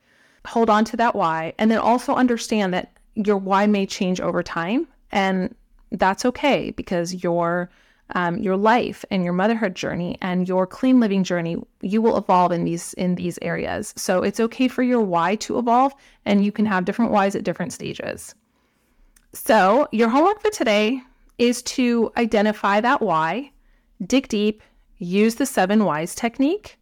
Hold 0.47 0.71
on 0.71 0.85
to 0.87 0.97
that 0.97 1.15
why. 1.15 1.53
And 1.59 1.71
then 1.71 1.79
also 1.79 2.15
understand 2.15 2.73
that 2.75 2.93
your 3.15 3.37
why 3.37 3.67
may 3.67 3.87
change 3.87 4.21
over 4.21 4.43
time. 4.43 4.87
And 5.11 5.55
that's 5.91 6.25
okay 6.25 6.71
because 6.71 7.23
your 7.23 7.71
um, 8.15 8.39
your 8.39 8.57
life 8.57 9.05
and 9.11 9.23
your 9.23 9.35
motherhood 9.35 9.75
journey 9.75 10.17
and 10.23 10.49
your 10.49 10.67
clean 10.67 10.99
living 10.99 11.25
journey, 11.25 11.59
you 11.83 12.01
will 12.01 12.17
evolve 12.17 12.53
in 12.53 12.65
these 12.65 12.95
in 12.95 13.17
these 13.17 13.39
areas. 13.43 13.93
So 13.97 14.23
it's 14.23 14.41
okay 14.41 14.69
for 14.69 14.83
your 14.83 15.03
why 15.03 15.37
to 15.37 15.59
evolve, 15.59 15.93
and 16.25 16.43
you 16.45 16.53
can 16.53 16.65
have 16.65 16.87
different 16.87 17.13
whys 17.13 17.35
at 17.35 17.45
different 17.45 17.73
stages. 17.73 18.35
So, 19.35 19.89
your 19.93 20.09
homework 20.09 20.41
for 20.41 20.51
today 20.51 21.03
is 21.39 21.63
to 21.63 22.13
identify 22.17 22.81
that 22.81 23.01
why, 23.01 23.51
dig 24.07 24.29
deep, 24.29 24.63
use 24.99 25.37
the 25.37 25.47
seven 25.47 25.85
whys 25.85 26.15
technique, 26.15 26.79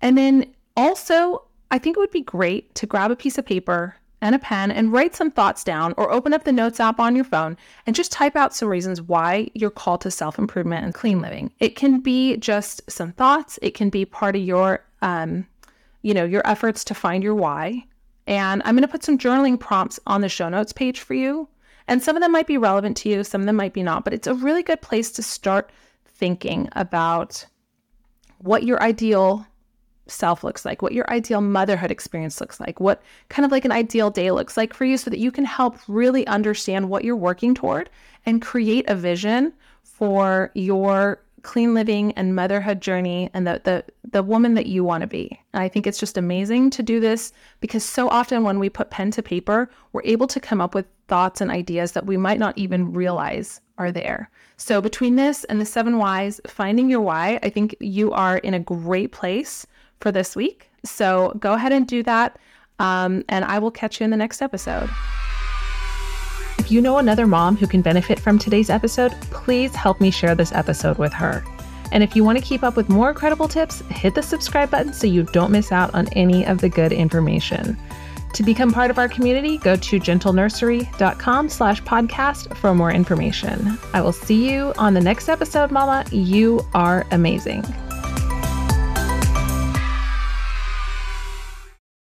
and 0.00 0.18
then 0.18 0.54
also, 0.76 1.44
I 1.70 1.78
think 1.78 1.96
it 1.96 2.00
would 2.00 2.10
be 2.10 2.20
great 2.20 2.74
to 2.76 2.86
grab 2.86 3.10
a 3.10 3.16
piece 3.16 3.38
of 3.38 3.46
paper 3.46 3.96
and 4.20 4.34
a 4.34 4.38
pen 4.38 4.70
and 4.70 4.92
write 4.92 5.14
some 5.14 5.30
thoughts 5.30 5.62
down 5.62 5.92
or 5.96 6.10
open 6.10 6.32
up 6.32 6.44
the 6.44 6.52
notes 6.52 6.80
app 6.80 6.98
on 6.98 7.14
your 7.14 7.24
phone 7.24 7.56
and 7.86 7.94
just 7.94 8.10
type 8.10 8.36
out 8.36 8.54
some 8.54 8.68
reasons 8.68 9.02
why 9.02 9.48
you're 9.54 9.70
called 9.70 10.00
to 10.00 10.10
self 10.10 10.38
improvement 10.38 10.84
and 10.84 10.94
clean 10.94 11.20
living. 11.20 11.52
It 11.60 11.76
can 11.76 12.00
be 12.00 12.38
just 12.38 12.82
some 12.90 13.12
thoughts, 13.12 13.58
it 13.60 13.72
can 13.74 13.90
be 13.90 14.04
part 14.04 14.34
of 14.34 14.42
your, 14.42 14.84
um, 15.02 15.46
you 16.02 16.14
know, 16.14 16.24
your 16.24 16.46
efforts 16.46 16.84
to 16.84 16.94
find 16.94 17.22
your 17.22 17.34
why. 17.34 17.84
And 18.26 18.62
I'm 18.64 18.74
going 18.74 18.82
to 18.82 18.88
put 18.88 19.04
some 19.04 19.18
journaling 19.18 19.60
prompts 19.60 20.00
on 20.06 20.22
the 20.22 20.28
show 20.30 20.48
notes 20.48 20.72
page 20.72 21.00
for 21.00 21.12
you. 21.14 21.48
And 21.86 22.02
some 22.02 22.16
of 22.16 22.22
them 22.22 22.32
might 22.32 22.46
be 22.46 22.58
relevant 22.58 22.96
to 22.98 23.08
you, 23.08 23.24
some 23.24 23.42
of 23.42 23.46
them 23.46 23.56
might 23.56 23.74
be 23.74 23.82
not, 23.82 24.04
but 24.04 24.14
it's 24.14 24.26
a 24.26 24.34
really 24.34 24.62
good 24.62 24.80
place 24.80 25.10
to 25.12 25.22
start 25.22 25.70
thinking 26.06 26.68
about 26.72 27.46
what 28.38 28.62
your 28.62 28.82
ideal 28.82 29.46
self 30.06 30.44
looks 30.44 30.64
like, 30.64 30.82
what 30.82 30.92
your 30.92 31.10
ideal 31.10 31.40
motherhood 31.40 31.90
experience 31.90 32.40
looks 32.40 32.60
like, 32.60 32.80
what 32.80 33.02
kind 33.28 33.44
of 33.44 33.52
like 33.52 33.64
an 33.64 33.72
ideal 33.72 34.10
day 34.10 34.30
looks 34.30 34.56
like 34.56 34.74
for 34.74 34.84
you 34.84 34.96
so 34.96 35.10
that 35.10 35.18
you 35.18 35.30
can 35.30 35.44
help 35.44 35.78
really 35.88 36.26
understand 36.26 36.88
what 36.88 37.04
you're 37.04 37.16
working 37.16 37.54
toward 37.54 37.90
and 38.26 38.42
create 38.42 38.88
a 38.88 38.94
vision 38.94 39.52
for 39.82 40.50
your 40.54 41.20
clean 41.42 41.74
living 41.74 42.12
and 42.12 42.34
motherhood 42.34 42.80
journey 42.80 43.30
and 43.34 43.46
the 43.46 43.60
the 43.64 43.84
the 44.10 44.22
woman 44.22 44.54
that 44.54 44.66
you 44.66 44.82
want 44.82 45.02
to 45.02 45.06
be. 45.06 45.38
And 45.52 45.62
I 45.62 45.68
think 45.68 45.86
it's 45.86 45.98
just 45.98 46.16
amazing 46.16 46.70
to 46.70 46.82
do 46.82 47.00
this 47.00 47.32
because 47.60 47.84
so 47.84 48.08
often 48.08 48.42
when 48.42 48.58
we 48.58 48.68
put 48.68 48.90
pen 48.90 49.10
to 49.12 49.22
paper, 49.22 49.70
we're 49.92 50.02
able 50.04 50.26
to 50.28 50.40
come 50.40 50.60
up 50.60 50.74
with 50.74 50.86
thoughts 51.08 51.40
and 51.40 51.50
ideas 51.50 51.92
that 51.92 52.06
we 52.06 52.16
might 52.16 52.38
not 52.38 52.56
even 52.56 52.92
realize 52.92 53.60
are 53.78 53.92
there. 53.92 54.30
So 54.56 54.80
between 54.80 55.16
this 55.16 55.44
and 55.44 55.60
the 55.60 55.66
seven 55.66 55.98
whys, 55.98 56.40
finding 56.46 56.88
your 56.88 57.00
why, 57.00 57.38
I 57.42 57.50
think 57.50 57.74
you 57.80 58.12
are 58.12 58.38
in 58.38 58.54
a 58.54 58.60
great 58.60 59.12
place 59.12 59.66
for 60.00 60.12
this 60.12 60.36
week. 60.36 60.70
So 60.84 61.34
go 61.38 61.54
ahead 61.54 61.72
and 61.72 61.86
do 61.86 62.02
that. 62.04 62.38
Um, 62.78 63.24
and 63.28 63.44
I 63.44 63.58
will 63.58 63.70
catch 63.70 64.00
you 64.00 64.04
in 64.04 64.10
the 64.10 64.16
next 64.16 64.42
episode. 64.42 64.90
If 66.58 66.70
you 66.70 66.80
know 66.80 66.98
another 66.98 67.26
mom 67.26 67.56
who 67.56 67.66
can 67.66 67.82
benefit 67.82 68.18
from 68.18 68.38
today's 68.38 68.70
episode, 68.70 69.12
please 69.30 69.74
help 69.74 70.00
me 70.00 70.10
share 70.10 70.34
this 70.34 70.52
episode 70.52 70.98
with 70.98 71.12
her. 71.12 71.44
And 71.92 72.02
if 72.02 72.16
you 72.16 72.24
want 72.24 72.38
to 72.38 72.44
keep 72.44 72.62
up 72.62 72.76
with 72.76 72.88
more 72.88 73.12
credible 73.12 73.48
tips, 73.48 73.80
hit 73.90 74.14
the 74.14 74.22
subscribe 74.22 74.70
button 74.70 74.92
so 74.92 75.06
you 75.06 75.24
don't 75.24 75.52
miss 75.52 75.72
out 75.72 75.94
on 75.94 76.08
any 76.12 76.44
of 76.46 76.60
the 76.60 76.68
good 76.68 76.92
information. 76.92 77.76
To 78.34 78.42
become 78.42 78.72
part 78.72 78.90
of 78.90 78.98
our 78.98 79.08
community, 79.08 79.58
go 79.58 79.76
to 79.76 80.00
gentlenursery.com 80.00 81.48
slash 81.48 81.80
podcast 81.82 82.56
for 82.56 82.74
more 82.74 82.90
information. 82.90 83.78
I 83.92 84.02
will 84.02 84.12
see 84.12 84.50
you 84.50 84.72
on 84.76 84.92
the 84.92 85.00
next 85.00 85.28
episode, 85.28 85.70
Mama. 85.70 86.04
You 86.10 86.66
are 86.74 87.06
amazing. 87.12 87.62